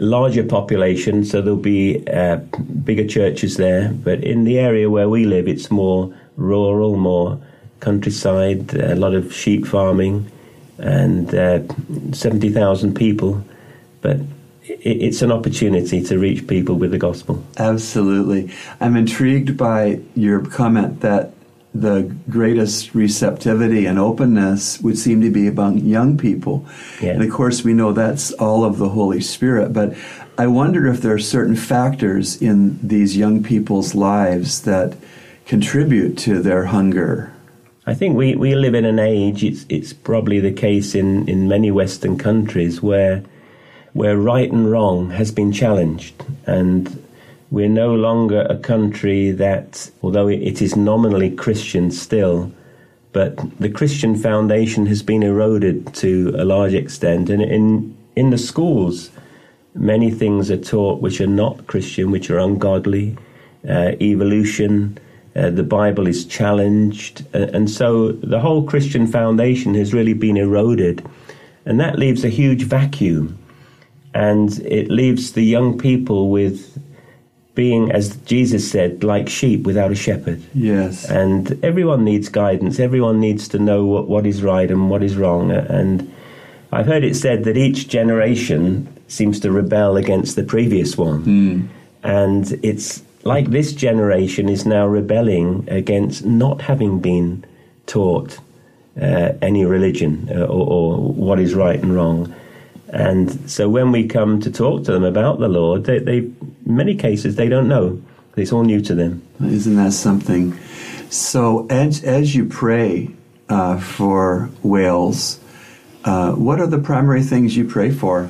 larger 0.00 0.44
population, 0.44 1.24
so 1.24 1.42
there'll 1.42 1.58
be 1.58 2.06
uh, 2.08 2.36
bigger 2.84 3.06
churches 3.06 3.56
there. 3.56 3.90
But 3.90 4.22
in 4.22 4.44
the 4.44 4.58
area 4.58 4.88
where 4.88 5.08
we 5.08 5.24
live, 5.24 5.48
it's 5.48 5.70
more 5.70 6.14
rural, 6.36 6.96
more 6.96 7.40
countryside, 7.80 8.74
a 8.74 8.94
lot 8.94 9.14
of 9.14 9.34
sheep 9.34 9.66
farming, 9.66 10.30
and 10.78 11.34
uh, 11.34 11.60
70,000 12.12 12.94
people 12.94 13.44
but 14.00 14.18
it's 14.64 15.22
an 15.22 15.32
opportunity 15.32 16.02
to 16.02 16.18
reach 16.18 16.46
people 16.46 16.74
with 16.74 16.90
the 16.90 16.98
gospel. 16.98 17.42
Absolutely. 17.56 18.50
I'm 18.80 18.96
intrigued 18.96 19.56
by 19.56 20.00
your 20.14 20.44
comment 20.44 21.00
that 21.00 21.32
the 21.80 22.14
greatest 22.28 22.94
receptivity 22.94 23.86
and 23.86 23.98
openness 23.98 24.80
would 24.80 24.98
seem 24.98 25.20
to 25.22 25.30
be 25.30 25.46
among 25.46 25.78
young 25.78 26.16
people. 26.16 26.66
Yeah. 27.00 27.12
And 27.12 27.22
of 27.22 27.30
course, 27.30 27.64
we 27.64 27.74
know 27.74 27.92
that's 27.92 28.32
all 28.32 28.64
of 28.64 28.78
the 28.78 28.88
Holy 28.90 29.20
Spirit, 29.20 29.72
but 29.72 29.96
I 30.36 30.46
wonder 30.46 30.86
if 30.86 31.00
there 31.00 31.14
are 31.14 31.18
certain 31.18 31.56
factors 31.56 32.40
in 32.40 32.78
these 32.86 33.16
young 33.16 33.42
people's 33.42 33.94
lives 33.94 34.62
that 34.62 34.96
contribute 35.46 36.16
to 36.18 36.40
their 36.40 36.66
hunger. 36.66 37.32
I 37.86 37.94
think 37.94 38.16
we, 38.16 38.36
we 38.36 38.54
live 38.54 38.74
in 38.74 38.84
an 38.84 38.98
age, 38.98 39.42
it's, 39.42 39.64
it's 39.68 39.92
probably 39.92 40.40
the 40.40 40.52
case 40.52 40.94
in, 40.94 41.26
in 41.26 41.48
many 41.48 41.70
Western 41.70 42.18
countries, 42.18 42.82
where, 42.82 43.24
where 43.94 44.18
right 44.18 44.52
and 44.52 44.70
wrong 44.70 45.10
has 45.10 45.32
been 45.32 45.52
challenged. 45.52 46.14
And 46.46 47.02
we're 47.50 47.68
no 47.68 47.94
longer 47.94 48.42
a 48.42 48.56
country 48.56 49.30
that, 49.30 49.90
although 50.02 50.28
it 50.28 50.60
is 50.60 50.76
nominally 50.76 51.30
Christian 51.30 51.90
still, 51.90 52.52
but 53.12 53.36
the 53.58 53.70
Christian 53.70 54.16
foundation 54.16 54.86
has 54.86 55.02
been 55.02 55.22
eroded 55.22 55.94
to 55.94 56.34
a 56.36 56.44
large 56.44 56.74
extent. 56.74 57.30
And 57.30 57.40
in, 57.40 57.96
in 58.16 58.30
the 58.30 58.38
schools, 58.38 59.10
many 59.74 60.10
things 60.10 60.50
are 60.50 60.58
taught 60.58 61.00
which 61.00 61.20
are 61.20 61.26
not 61.26 61.66
Christian, 61.66 62.10
which 62.10 62.30
are 62.30 62.38
ungodly, 62.38 63.16
uh, 63.68 63.92
evolution. 64.00 64.98
Uh, 65.34 65.50
the 65.50 65.62
Bible 65.62 66.06
is 66.06 66.26
challenged, 66.26 67.24
uh, 67.34 67.46
and 67.52 67.70
so 67.70 68.12
the 68.12 68.40
whole 68.40 68.62
Christian 68.64 69.06
foundation 69.06 69.74
has 69.74 69.94
really 69.94 70.14
been 70.14 70.36
eroded, 70.36 71.04
and 71.64 71.78
that 71.80 71.98
leaves 71.98 72.24
a 72.24 72.28
huge 72.28 72.64
vacuum, 72.64 73.38
and 74.14 74.58
it 74.60 74.90
leaves 74.90 75.32
the 75.32 75.44
young 75.44 75.78
people 75.78 76.30
with 76.30 76.78
being, 77.58 77.90
as 77.90 78.14
Jesus 78.18 78.70
said, 78.70 79.02
like 79.02 79.28
sheep 79.28 79.64
without 79.64 79.90
a 79.90 79.96
shepherd. 79.96 80.40
Yes. 80.54 81.04
And 81.10 81.58
everyone 81.64 82.04
needs 82.04 82.28
guidance. 82.28 82.78
Everyone 82.78 83.18
needs 83.18 83.48
to 83.48 83.58
know 83.58 83.84
what, 83.84 84.06
what 84.06 84.26
is 84.26 84.44
right 84.44 84.70
and 84.70 84.88
what 84.88 85.02
is 85.02 85.16
wrong. 85.16 85.50
And 85.50 86.14
I've 86.70 86.86
heard 86.86 87.02
it 87.02 87.16
said 87.16 87.42
that 87.46 87.56
each 87.56 87.88
generation 87.88 88.86
seems 89.08 89.40
to 89.40 89.50
rebel 89.50 89.96
against 89.96 90.36
the 90.36 90.44
previous 90.44 90.96
one. 90.96 91.24
And 92.04 92.44
it's 92.62 93.02
like 93.24 93.50
this 93.50 93.72
generation 93.72 94.48
is 94.48 94.64
now 94.64 94.86
rebelling 94.86 95.68
against 95.68 96.24
not 96.24 96.60
having 96.60 97.00
been 97.00 97.44
taught 97.86 98.38
uh, 99.02 99.32
any 99.42 99.64
religion 99.64 100.28
uh, 100.30 100.44
or, 100.44 100.64
or 100.74 101.12
what 101.12 101.40
is 101.40 101.54
right 101.54 101.82
and 101.82 101.92
wrong. 101.92 102.32
And 102.90 103.50
so 103.50 103.68
when 103.68 103.92
we 103.92 104.06
come 104.06 104.40
to 104.40 104.50
talk 104.50 104.84
to 104.84 104.92
them 104.92 105.04
about 105.04 105.38
the 105.38 105.48
Lord, 105.48 105.84
they, 105.84 105.98
they 105.98 106.18
in 106.18 106.56
many 106.64 106.94
cases 106.94 107.36
they 107.36 107.48
don't 107.48 107.68
know. 107.68 108.02
It's 108.36 108.52
all 108.52 108.62
new 108.62 108.80
to 108.82 108.94
them. 108.94 109.22
Isn't 109.42 109.76
that 109.76 109.92
something? 109.92 110.56
So, 111.10 111.66
as, 111.68 112.04
as 112.04 112.34
you 112.34 112.44
pray 112.44 113.10
uh, 113.48 113.80
for 113.80 114.50
Wales, 114.62 115.40
uh, 116.04 116.32
what 116.32 116.60
are 116.60 116.66
the 116.66 116.78
primary 116.78 117.22
things 117.22 117.56
you 117.56 117.64
pray 117.64 117.90
for? 117.90 118.28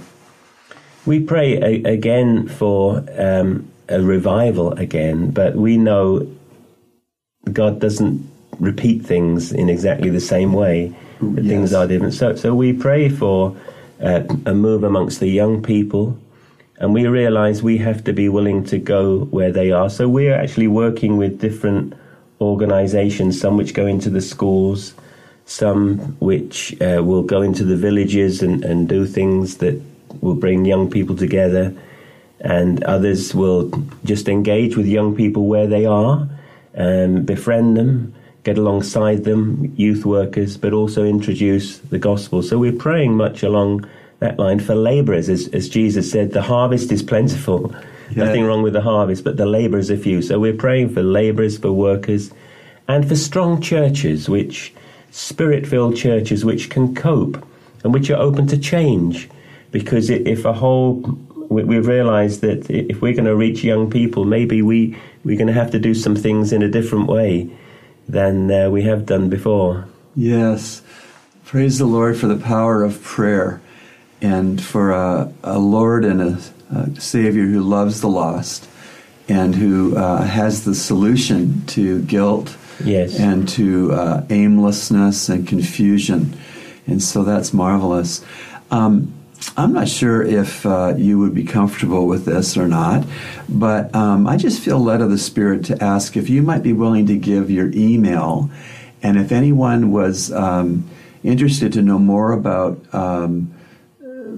We 1.05 1.21
pray 1.21 1.57
a, 1.57 1.93
again 1.93 2.49
for 2.49 3.05
um, 3.19 3.71
a 3.89 4.01
revival 4.01 4.73
again, 4.73 5.31
but 5.31 5.57
we 5.57 5.77
know 5.77 6.27
God 7.53 7.81
doesn't 7.81 8.31
repeat 8.59 9.05
things 9.05 9.53
in 9.53 9.69
exactly 9.69 10.11
the 10.11 10.21
same 10.21 10.53
way. 10.53 10.95
That 11.21 11.45
Things 11.45 11.75
are 11.75 11.87
different. 11.87 12.15
So, 12.15 12.37
so 12.37 12.55
we 12.55 12.73
pray 12.73 13.09
for 13.09 13.57
uh, 14.03 14.23
a 14.47 14.55
move 14.55 14.85
amongst 14.85 15.21
the 15.21 15.29
young 15.29 15.63
people, 15.63 16.19
and 16.79 16.95
we 16.95 17.07
realize 17.07 17.63
we 17.63 17.79
have 17.79 18.05
to 18.05 18.13
be 18.13 18.29
willing 18.29 18.65
to 18.65 18.79
go 18.79 19.25
where 19.27 19.53
they 19.53 19.73
are. 19.73 19.91
So 19.91 20.09
we're 20.09 20.35
actually 20.35 20.69
working 20.69 21.17
with 21.17 21.41
different 21.41 21.95
organizations, 22.41 23.41
some 23.41 23.57
which 23.57 23.75
go 23.75 23.87
into 23.87 24.11
the 24.11 24.21
schools, 24.21 24.95
some 25.47 25.99
which 26.21 26.81
uh, 26.81 27.03
will 27.03 27.23
go 27.23 27.43
into 27.43 27.65
the 27.65 27.77
villages 27.77 28.43
and, 28.43 28.65
and 28.65 28.89
do 28.89 29.07
things 29.07 29.57
that 29.57 29.81
will 30.21 30.35
bring 30.35 30.65
young 30.65 30.89
people 30.91 31.17
together, 31.17 31.75
and 32.41 32.85
others 32.85 33.35
will 33.35 33.71
just 34.05 34.29
engage 34.29 34.77
with 34.77 34.87
young 34.87 35.17
people 35.17 35.47
where 35.47 35.67
they 35.67 35.85
are, 35.87 36.29
and 36.75 37.27
befriend 37.27 37.77
them, 37.77 38.15
get 38.49 38.57
alongside 38.57 39.25
them, 39.25 39.73
youth 39.77 40.07
workers, 40.07 40.57
but 40.57 40.73
also 40.73 41.05
introduce 41.05 41.79
the 41.79 41.99
gospel. 41.99 42.43
So 42.43 42.57
we're 42.57 42.73
praying 42.89 43.15
much 43.15 43.43
along 43.43 43.87
that 44.21 44.39
line 44.39 44.59
for 44.59 44.75
laborers, 44.75 45.29
as, 45.29 45.49
as 45.49 45.69
Jesus 45.69 46.11
said, 46.11 46.33
the 46.33 46.41
harvest 46.43 46.91
is 46.91 47.03
plentiful. 47.03 47.75
Yeah. 48.11 48.25
Nothing 48.25 48.45
wrong 48.47 48.63
with 48.63 48.73
the 48.73 48.81
harvest, 48.81 49.23
but 49.23 49.37
the 49.37 49.45
laborers 49.45 49.91
are 49.91 49.99
few. 49.99 50.23
So 50.23 50.39
we're 50.41 50.57
praying 50.67 50.95
for 50.95 51.03
laborers, 51.03 51.59
for 51.59 51.73
workers, 51.73 52.33
and 52.89 53.07
for 53.07 53.17
strong 53.17 53.61
churches, 53.61 54.31
which 54.31 54.73
spirit 55.11 55.67
filled 55.67 55.95
churches 55.97 56.43
which 56.43 56.71
can 56.71 56.95
cope 56.95 57.37
and 57.85 57.93
which 57.93 58.09
are 58.11 58.19
open 58.29 58.47
to 58.47 58.57
change. 58.57 59.29
Because 59.73 60.09
if 60.09 60.47
a 60.47 60.55
whole, 60.55 60.95
we- 61.51 61.65
we've 61.65 61.87
realized 61.87 62.41
that 62.41 62.71
if 62.71 63.03
we're 63.03 63.13
going 63.13 63.27
to 63.27 63.37
reach 63.37 63.63
young 63.63 63.91
people, 63.91 64.25
maybe 64.25 64.63
we, 64.63 64.97
we're 65.23 65.37
going 65.37 65.53
to 65.55 65.61
have 65.63 65.71
to 65.73 65.79
do 65.79 65.93
some 65.95 66.17
things 66.17 66.51
in 66.51 66.63
a 66.63 66.69
different 66.69 67.09
way 67.09 67.51
than 68.09 68.51
uh, 68.51 68.71
we 68.71 68.83
have 68.83 69.07
done 69.07 69.29
before. 69.29 69.87
Yes. 70.17 70.83
Praise 71.45 71.79
the 71.79 71.87
Lord 71.87 72.17
for 72.17 72.27
the 72.27 72.37
power 72.37 72.83
of 72.83 73.03
prayer 73.03 73.61
and 74.21 74.63
for 74.63 74.91
a, 74.93 75.33
a 75.43 75.59
Lord 75.59 76.05
and 76.05 76.21
a, 76.21 76.39
a 76.75 77.01
Savior 77.01 77.47
who 77.47 77.61
loves 77.63 78.01
the 78.01 78.09
lost 78.09 78.69
and 79.29 79.55
who 79.55 79.97
uh, 79.97 80.23
has 80.23 80.65
the 80.65 80.75
solution 80.75 81.65
to 81.67 82.03
guilt 82.03 82.57
Yes. 82.85 83.19
and 83.19 83.49
to 83.51 83.93
uh, 83.93 84.25
aimlessness 84.31 85.29
and 85.29 85.47
confusion. 85.49 86.39
And 86.87 87.03
so 87.03 87.25
that's 87.25 87.53
marvelous. 87.53 88.25
Um, 88.71 89.13
I'm 89.57 89.73
not 89.73 89.89
sure 89.89 90.23
if 90.23 90.65
uh, 90.67 90.95
you 90.97 91.19
would 91.19 91.35
be 91.35 91.45
comfortable 91.45 92.07
with 92.07 92.25
this 92.25 92.57
or 92.57 92.69
not, 92.69 93.05
but 93.49 93.95
um, 93.95 94.27
I 94.27 94.37
just 94.37 94.61
feel 94.61 94.79
led 94.79 95.01
of 95.01 95.11
the 95.11 95.19
Spirit 95.19 95.65
to 95.67 95.83
ask 95.83 96.17
if 96.17 96.29
you 96.29 96.43
might 96.43 96.63
be 96.63 96.73
willing 96.73 97.07
to 97.07 97.17
give 97.17 97.51
your 97.51 97.71
email. 97.73 98.51
And 99.03 99.17
if 99.17 99.33
anyone 99.33 99.93
was 99.93 100.33
um, 100.33 100.89
interested 101.23 101.73
to 101.75 101.83
know 101.83 101.99
more 101.99 102.33
about 102.33 102.83
um, 102.93 103.55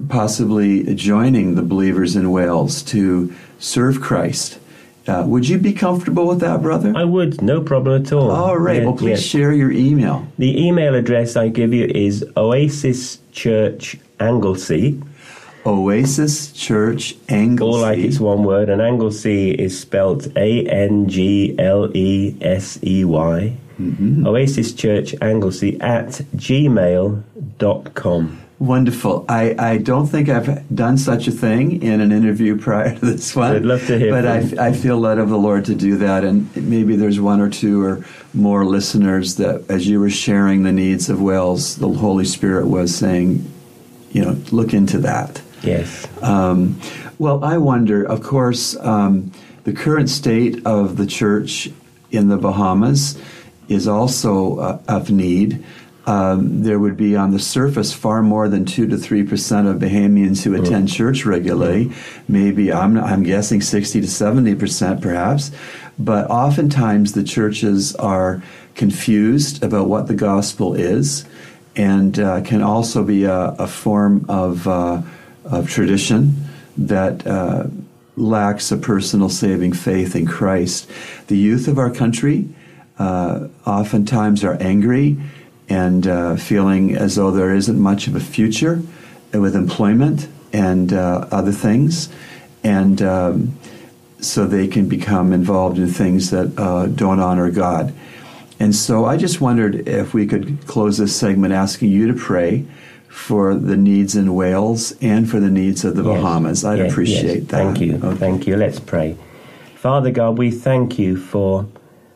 possibly 0.09 0.93
joining 0.95 1.55
the 1.55 1.63
believers 1.63 2.15
in 2.15 2.31
Wales 2.31 2.83
to 2.83 3.33
serve 3.59 4.01
Christ, 4.01 4.59
uh, 5.07 5.23
would 5.25 5.49
you 5.49 5.57
be 5.57 5.73
comfortable 5.73 6.27
with 6.27 6.39
that, 6.41 6.61
brother? 6.61 6.93
I 6.95 7.03
would, 7.03 7.41
no 7.41 7.61
problem 7.61 8.03
at 8.03 8.13
all. 8.13 8.29
All 8.29 8.57
right. 8.57 8.77
Yeah, 8.77 8.85
well, 8.85 8.97
please 8.97 9.33
yeah. 9.33 9.39
share 9.39 9.53
your 9.53 9.71
email. 9.71 10.27
The 10.37 10.63
email 10.63 10.93
address 10.93 11.35
I 11.35 11.47
give 11.47 11.73
you 11.73 11.85
is 11.85 12.23
Oasis 12.37 13.17
Church 13.31 13.97
Anglesey. 14.19 15.01
Oasis 15.65 16.51
Church 16.51 17.15
Anglesey. 17.29 17.63
All 17.63 17.79
like 17.79 17.99
it's 17.99 18.19
one 18.19 18.43
word, 18.43 18.69
and 18.69 18.81
Anglesey 18.81 19.51
is 19.51 19.79
spelt 19.79 20.27
A 20.35 20.67
N 20.67 21.07
G 21.07 21.55
L 21.59 21.95
E 21.95 22.35
S 22.41 22.79
E 22.83 23.05
Y. 23.05 23.55
Mm-hmm. 23.79 24.27
Oasis 24.27 24.73
Church 24.73 25.15
Anglesey 25.21 25.79
at 25.81 26.09
gmail.com. 26.35 27.21
Wonderful. 28.61 29.25
I, 29.27 29.55
I 29.57 29.77
don't 29.79 30.05
think 30.05 30.29
I've 30.29 30.67
done 30.73 30.95
such 30.99 31.27
a 31.27 31.31
thing 31.31 31.81
in 31.81 31.99
an 31.99 32.11
interview 32.11 32.55
prior 32.61 32.93
to 32.93 33.03
this 33.03 33.35
one. 33.35 33.55
I'd 33.55 33.65
love 33.65 33.87
to 33.87 33.97
hear 33.97 34.11
But 34.11 34.27
I, 34.27 34.67
I 34.67 34.71
feel 34.71 34.99
led 34.99 35.17
of 35.17 35.29
the 35.29 35.37
Lord 35.37 35.65
to 35.65 35.73
do 35.73 35.97
that. 35.97 36.23
And 36.23 36.55
maybe 36.55 36.95
there's 36.95 37.19
one 37.19 37.41
or 37.41 37.49
two 37.49 37.83
or 37.83 38.05
more 38.35 38.63
listeners 38.63 39.37
that, 39.37 39.65
as 39.67 39.87
you 39.87 39.99
were 39.99 40.11
sharing 40.11 40.61
the 40.61 40.71
needs 40.71 41.09
of 41.09 41.19
Wales, 41.19 41.77
the 41.77 41.89
Holy 41.89 42.23
Spirit 42.23 42.67
was 42.67 42.95
saying, 42.95 43.51
you 44.11 44.23
know, 44.23 44.39
look 44.51 44.75
into 44.75 44.99
that. 44.99 45.41
Yes. 45.63 46.07
Um, 46.21 46.79
well, 47.17 47.43
I 47.43 47.57
wonder, 47.57 48.03
of 48.03 48.21
course, 48.21 48.77
um, 48.77 49.31
the 49.63 49.73
current 49.73 50.11
state 50.11 50.63
of 50.67 50.97
the 50.97 51.07
church 51.07 51.71
in 52.11 52.29
the 52.29 52.37
Bahamas 52.37 53.19
is 53.69 53.87
also 53.87 54.59
uh, 54.59 54.81
of 54.87 55.09
need. 55.09 55.65
Um, 56.07 56.63
there 56.63 56.79
would 56.79 56.97
be 56.97 57.15
on 57.15 57.29
the 57.29 57.39
surface 57.39 57.93
far 57.93 58.23
more 58.23 58.49
than 58.49 58.65
two 58.65 58.87
to 58.87 58.97
three 58.97 59.23
percent 59.23 59.67
of 59.67 59.77
Bahamians 59.77 60.43
who 60.43 60.55
attend 60.55 60.89
church 60.89 61.25
regularly. 61.25 61.91
Maybe 62.27 62.73
I'm, 62.73 62.97
I'm 62.97 63.21
guessing 63.21 63.61
sixty 63.61 64.01
to 64.01 64.07
seventy 64.07 64.55
percent, 64.55 65.01
perhaps. 65.01 65.51
But 65.99 66.27
oftentimes 66.31 67.11
the 67.11 67.23
churches 67.23 67.95
are 67.97 68.41
confused 68.73 69.63
about 69.63 69.89
what 69.89 70.07
the 70.07 70.15
gospel 70.15 70.73
is, 70.73 71.23
and 71.75 72.17
uh, 72.17 72.41
can 72.41 72.63
also 72.63 73.03
be 73.03 73.25
a, 73.25 73.49
a 73.59 73.67
form 73.67 74.25
of 74.27 74.67
uh, 74.67 75.03
of 75.45 75.69
tradition 75.69 76.33
that 76.77 77.27
uh, 77.27 77.67
lacks 78.15 78.71
a 78.71 78.77
personal 78.77 79.29
saving 79.29 79.73
faith 79.73 80.15
in 80.15 80.25
Christ. 80.25 80.89
The 81.27 81.37
youth 81.37 81.67
of 81.67 81.77
our 81.77 81.91
country 81.93 82.49
uh, 82.97 83.49
oftentimes 83.67 84.43
are 84.43 84.57
angry 84.59 85.17
and 85.71 86.05
uh, 86.05 86.35
feeling 86.35 86.95
as 86.95 87.15
though 87.15 87.31
there 87.31 87.55
isn't 87.55 87.79
much 87.79 88.07
of 88.07 88.15
a 88.15 88.19
future 88.19 88.81
with 89.31 89.55
employment 89.55 90.27
and 90.51 90.91
uh, 90.91 91.27
other 91.31 91.53
things, 91.53 92.09
and 92.63 93.01
um, 93.01 93.57
so 94.19 94.45
they 94.45 94.67
can 94.67 94.87
become 94.89 95.31
involved 95.31 95.77
in 95.77 95.87
things 95.87 96.29
that 96.29 96.47
uh, 96.59 96.87
don't 96.87 97.19
honor 97.21 97.49
God. 97.49 97.93
And 98.59 98.75
so 98.75 99.05
I 99.05 99.15
just 99.17 99.39
wondered 99.41 99.87
if 99.87 100.13
we 100.13 100.27
could 100.27 100.67
close 100.67 100.97
this 100.97 101.15
segment 101.15 101.53
asking 101.53 101.89
you 101.89 102.05
to 102.11 102.13
pray 102.13 102.65
for 103.07 103.55
the 103.55 103.77
needs 103.77 104.15
in 104.15 104.35
Wales 104.35 104.93
and 105.01 105.29
for 105.29 105.39
the 105.39 105.49
needs 105.49 105.83
of 105.85 105.95
the 105.95 106.03
Yes. 106.03 106.21
Bahamas. 106.21 106.65
I'd 106.65 106.79
Yes, 106.79 106.91
appreciate 106.91 107.23
yes. 107.43 107.47
that. 107.47 107.63
Thank 107.63 107.81
you. 107.81 107.95
Okay. 107.95 108.17
Thank 108.17 108.47
you. 108.47 108.57
Let's 108.57 108.79
pray. 108.79 109.17
Father 109.75 110.11
God, 110.11 110.37
we 110.37 110.51
thank 110.51 110.99
you 110.99 111.17
for 111.17 111.65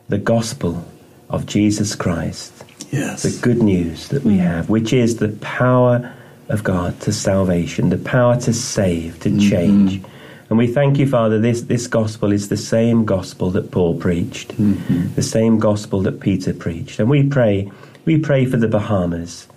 the 0.08 0.18
gospel 0.18 0.84
of 1.28 1.46
Jesus 1.46 1.94
Christ, 1.96 2.52
Yes. 2.96 3.22
the 3.22 3.40
good 3.42 3.62
news 3.62 4.08
that 4.08 4.24
we 4.24 4.34
mm. 4.34 4.40
have, 4.40 4.68
which 4.68 4.92
is 4.92 5.16
the 5.16 5.28
power 5.40 6.12
of 6.48 6.62
God 6.64 6.98
to 7.00 7.12
salvation, 7.12 7.90
the 7.90 7.98
power 7.98 8.38
to 8.40 8.52
save, 8.52 9.20
to 9.20 9.28
mm-hmm. 9.28 9.50
change. 9.50 10.02
And 10.48 10.58
we 10.58 10.68
thank 10.68 10.98
you, 10.98 11.08
Father, 11.08 11.40
this, 11.40 11.62
this 11.62 11.86
gospel 11.86 12.30
is 12.30 12.48
the 12.48 12.56
same 12.56 13.04
gospel 13.04 13.50
that 13.50 13.72
Paul 13.72 13.98
preached, 13.98 14.50
mm-hmm. 14.56 15.12
the 15.14 15.22
same 15.22 15.58
gospel 15.58 16.02
that 16.02 16.20
Peter 16.20 16.54
preached. 16.54 17.00
And 17.00 17.10
we 17.10 17.28
pray, 17.28 17.70
we 18.04 18.18
pray 18.18 18.46
for 18.46 18.56
the 18.56 18.68
Bahamas. 18.68 19.48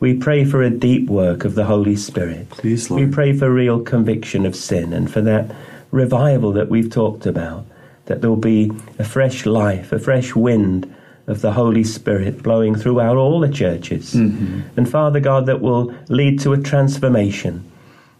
We 0.00 0.14
pray 0.14 0.44
for 0.44 0.62
a 0.62 0.70
deep 0.70 1.10
work 1.10 1.44
of 1.44 1.54
the 1.54 1.64
Holy 1.64 1.96
Spirit. 1.96 2.48
Please, 2.50 2.88
Lord. 2.88 3.04
We 3.04 3.12
pray 3.12 3.36
for 3.36 3.52
real 3.52 3.80
conviction 3.80 4.46
of 4.46 4.56
sin 4.56 4.92
and 4.92 5.12
for 5.12 5.20
that 5.20 5.54
revival 5.90 6.52
that 6.52 6.68
we've 6.68 6.90
talked 6.90 7.26
about, 7.26 7.66
that 8.06 8.22
there'll 8.22 8.36
be 8.36 8.70
a 8.98 9.04
fresh 9.04 9.44
life, 9.44 9.92
a 9.92 9.98
fresh 9.98 10.34
wind 10.34 10.94
of 11.28 11.42
the 11.42 11.52
Holy 11.52 11.84
Spirit 11.84 12.42
blowing 12.42 12.74
throughout 12.74 13.16
all 13.16 13.38
the 13.38 13.50
churches. 13.50 14.14
Mm-hmm. 14.14 14.60
And 14.76 14.90
Father 14.90 15.20
God, 15.20 15.46
that 15.46 15.60
will 15.60 15.94
lead 16.08 16.40
to 16.40 16.54
a 16.54 16.58
transformation 16.58 17.70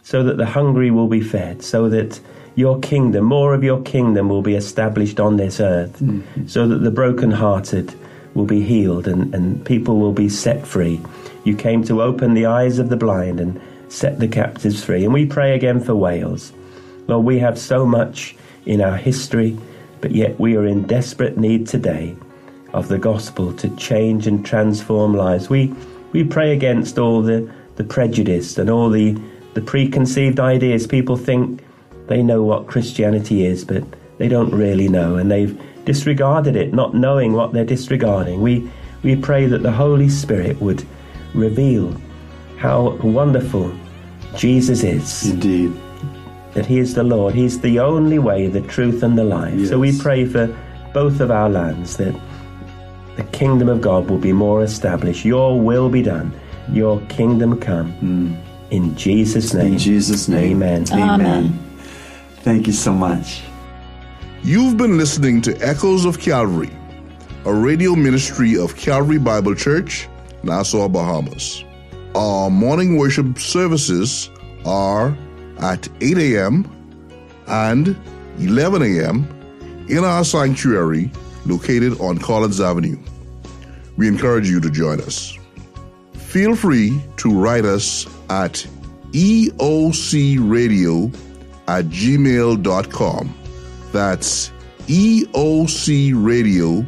so 0.03 0.23
that 0.23 0.37
the 0.37 0.47
hungry 0.47 0.91
will 0.91 1.09
be 1.09 1.21
fed, 1.21 1.63
so 1.63 1.89
that 1.89 2.21
your 2.55 2.79
kingdom, 2.81 3.25
more 3.25 3.55
of 3.55 3.65
your 3.65 3.81
kingdom, 3.83 4.29
will 4.29 4.43
be 4.43 4.55
established 4.55 5.19
on 5.19 5.37
this 5.37 5.59
earth, 5.59 5.99
mm-hmm. 6.01 6.47
so 6.47 6.69
that 6.69 6.79
the 6.79 6.91
brokenhearted 6.91 7.95
will 8.35 8.45
be 8.45 8.61
healed 8.61 9.09
and, 9.09 9.35
and 9.35 9.65
people 9.65 9.99
will 9.99 10.13
be 10.13 10.29
set 10.29 10.67
free. 10.67 11.01
You 11.45 11.57
came 11.57 11.83
to 11.85 12.03
open 12.03 12.35
the 12.35 12.47
eyes 12.47 12.79
of 12.79 12.91
the 12.91 12.97
blind 12.97 13.41
and 13.41 13.61
set 13.89 14.19
the 14.19 14.29
captives 14.29 14.85
free. 14.85 15.05
And 15.05 15.15
we 15.15 15.25
pray 15.25 15.55
again 15.55 15.81
for 15.81 15.95
Wales. 15.95 16.53
Lord, 17.07 17.25
we 17.25 17.39
have 17.39 17.59
so 17.59 17.87
much 17.87 18.37
in 18.67 18.83
our 18.83 18.97
history, 18.97 19.59
but 20.03 20.11
yet 20.11 20.39
we 20.39 20.57
are 20.57 20.67
in 20.67 20.87
desperate 20.87 21.39
need 21.39 21.67
today 21.67 22.15
of 22.73 22.89
the 22.89 22.99
gospel 22.99 23.53
to 23.55 23.69
change 23.77 24.27
and 24.27 24.45
transform 24.45 25.15
lives. 25.15 25.49
We, 25.49 25.75
we 26.13 26.25
pray 26.25 26.53
against 26.53 26.99
all 26.99 27.23
the, 27.23 27.51
the 27.77 27.85
prejudice 27.85 28.59
and 28.59 28.69
all 28.69 28.91
the, 28.91 29.21
the 29.55 29.61
preconceived 29.61 30.39
ideas. 30.39 30.87
People 30.87 31.17
think 31.17 31.63
they 32.07 32.23
know 32.23 32.43
what 32.43 32.67
Christianity 32.67 33.47
is, 33.47 33.65
but 33.65 33.85
they 34.19 34.29
don't 34.29 34.51
really 34.51 34.89
know, 34.89 35.17
and 35.17 35.31
they've 35.31 35.61
disregarded 35.85 36.57
it, 36.57 36.75
not 36.75 36.95
knowing 36.95 37.33
what 37.33 37.53
they're 37.53 37.65
disregarding. 37.65 38.43
We, 38.43 38.71
we 39.03 39.17
pray 39.17 39.47
that 39.47 39.63
the 39.63 39.73
Holy 39.73 40.09
Spirit 40.09 40.61
would 40.61 40.85
reveal 41.35 41.95
how 42.59 42.91
wonderful 43.03 43.73
Jesus 44.37 44.83
is 44.83 45.31
Indeed. 45.31 45.73
that 46.55 46.67
He 46.67 46.79
is 46.79 46.95
the 46.95 47.05
Lord. 47.05 47.35
He's 47.35 47.61
the 47.61 47.79
only 47.79 48.19
way, 48.19 48.49
the 48.49 48.61
truth, 48.61 49.03
and 49.03 49.17
the 49.17 49.25
life. 49.25 49.69
So 49.69 49.79
we 49.79 49.99
pray 49.99 50.25
for 50.25 50.55
both 50.93 51.21
of 51.21 51.31
our 51.31 51.49
lands 51.49 51.97
that 51.99 52.15
the 53.19 53.25
kingdom 53.25 53.69
of 53.69 53.81
God 53.81 54.09
will 54.09 54.19
be 54.19 54.33
more 54.33 54.63
established. 54.63 55.25
Your 55.25 55.61
will 55.61 55.89
be 55.89 56.03
done. 56.03 56.33
Your 56.71 57.01
kingdom 57.09 57.59
come. 57.61 57.91
Hmm. 57.95 58.35
In 58.71 58.95
Jesus' 58.95 59.53
name. 59.53 59.73
In 59.73 59.79
Jesus' 59.79 60.29
name. 60.29 60.63
Amen. 60.63 60.87
Amen. 60.93 61.59
Thank 62.43 62.69
you 62.69 62.73
so 62.73 62.93
much. 62.93 63.43
You've 64.45 64.77
been 64.77 64.97
listening 64.97 65.43
to 65.43 65.57
Echoes 65.57 66.05
of 66.05 66.21
Calvary, 66.21 66.71
a 67.45 67.53
radio 67.53 67.97
ministry 67.97 68.57
of 68.57 68.77
Calvary 68.77 69.19
Bible 69.19 69.57
Church, 69.57 70.09
Nassau, 70.45 70.89
Bahamas. 70.89 71.65
Our 72.15 72.51
morning 72.51 72.99
worship 72.99 73.37
services 73.41 74.31
are 74.65 75.17
at 75.59 75.89
8 76.01 76.19
a.m. 76.19 76.71
and 77.49 77.97
11 78.39 78.83
a.m. 78.83 79.27
in 79.89 80.05
our 80.05 80.23
sanctuary 80.23 81.11
located 81.49 82.01
on 82.01 82.19
Collins 82.19 82.61
Avenue. 82.61 82.99
We 83.97 84.09
encourage 84.09 84.49
you 84.49 84.61
to 84.61 84.71
join 84.71 85.01
us. 85.01 85.37
Feel 86.15 86.55
free 86.55 87.03
to 87.17 87.31
write 87.31 87.65
us 87.65 88.07
at 88.31 88.65
eocradio 89.13 91.13
at 91.67 91.87
gmail.com. 91.87 93.35
That's 93.93 94.53
eocradio 94.87 96.87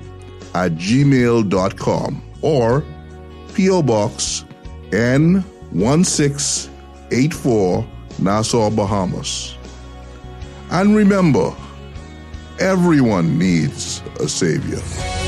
at 0.54 0.72
gmail.com 0.72 2.22
or 2.42 2.84
P.O. 3.54 3.82
Box 3.82 4.44
N1684 4.90 7.86
Nassau, 8.18 8.70
Bahamas. 8.70 9.56
And 10.70 10.94
remember, 10.94 11.54
everyone 12.60 13.38
needs 13.38 14.02
a 14.20 14.28
Savior. 14.28 15.19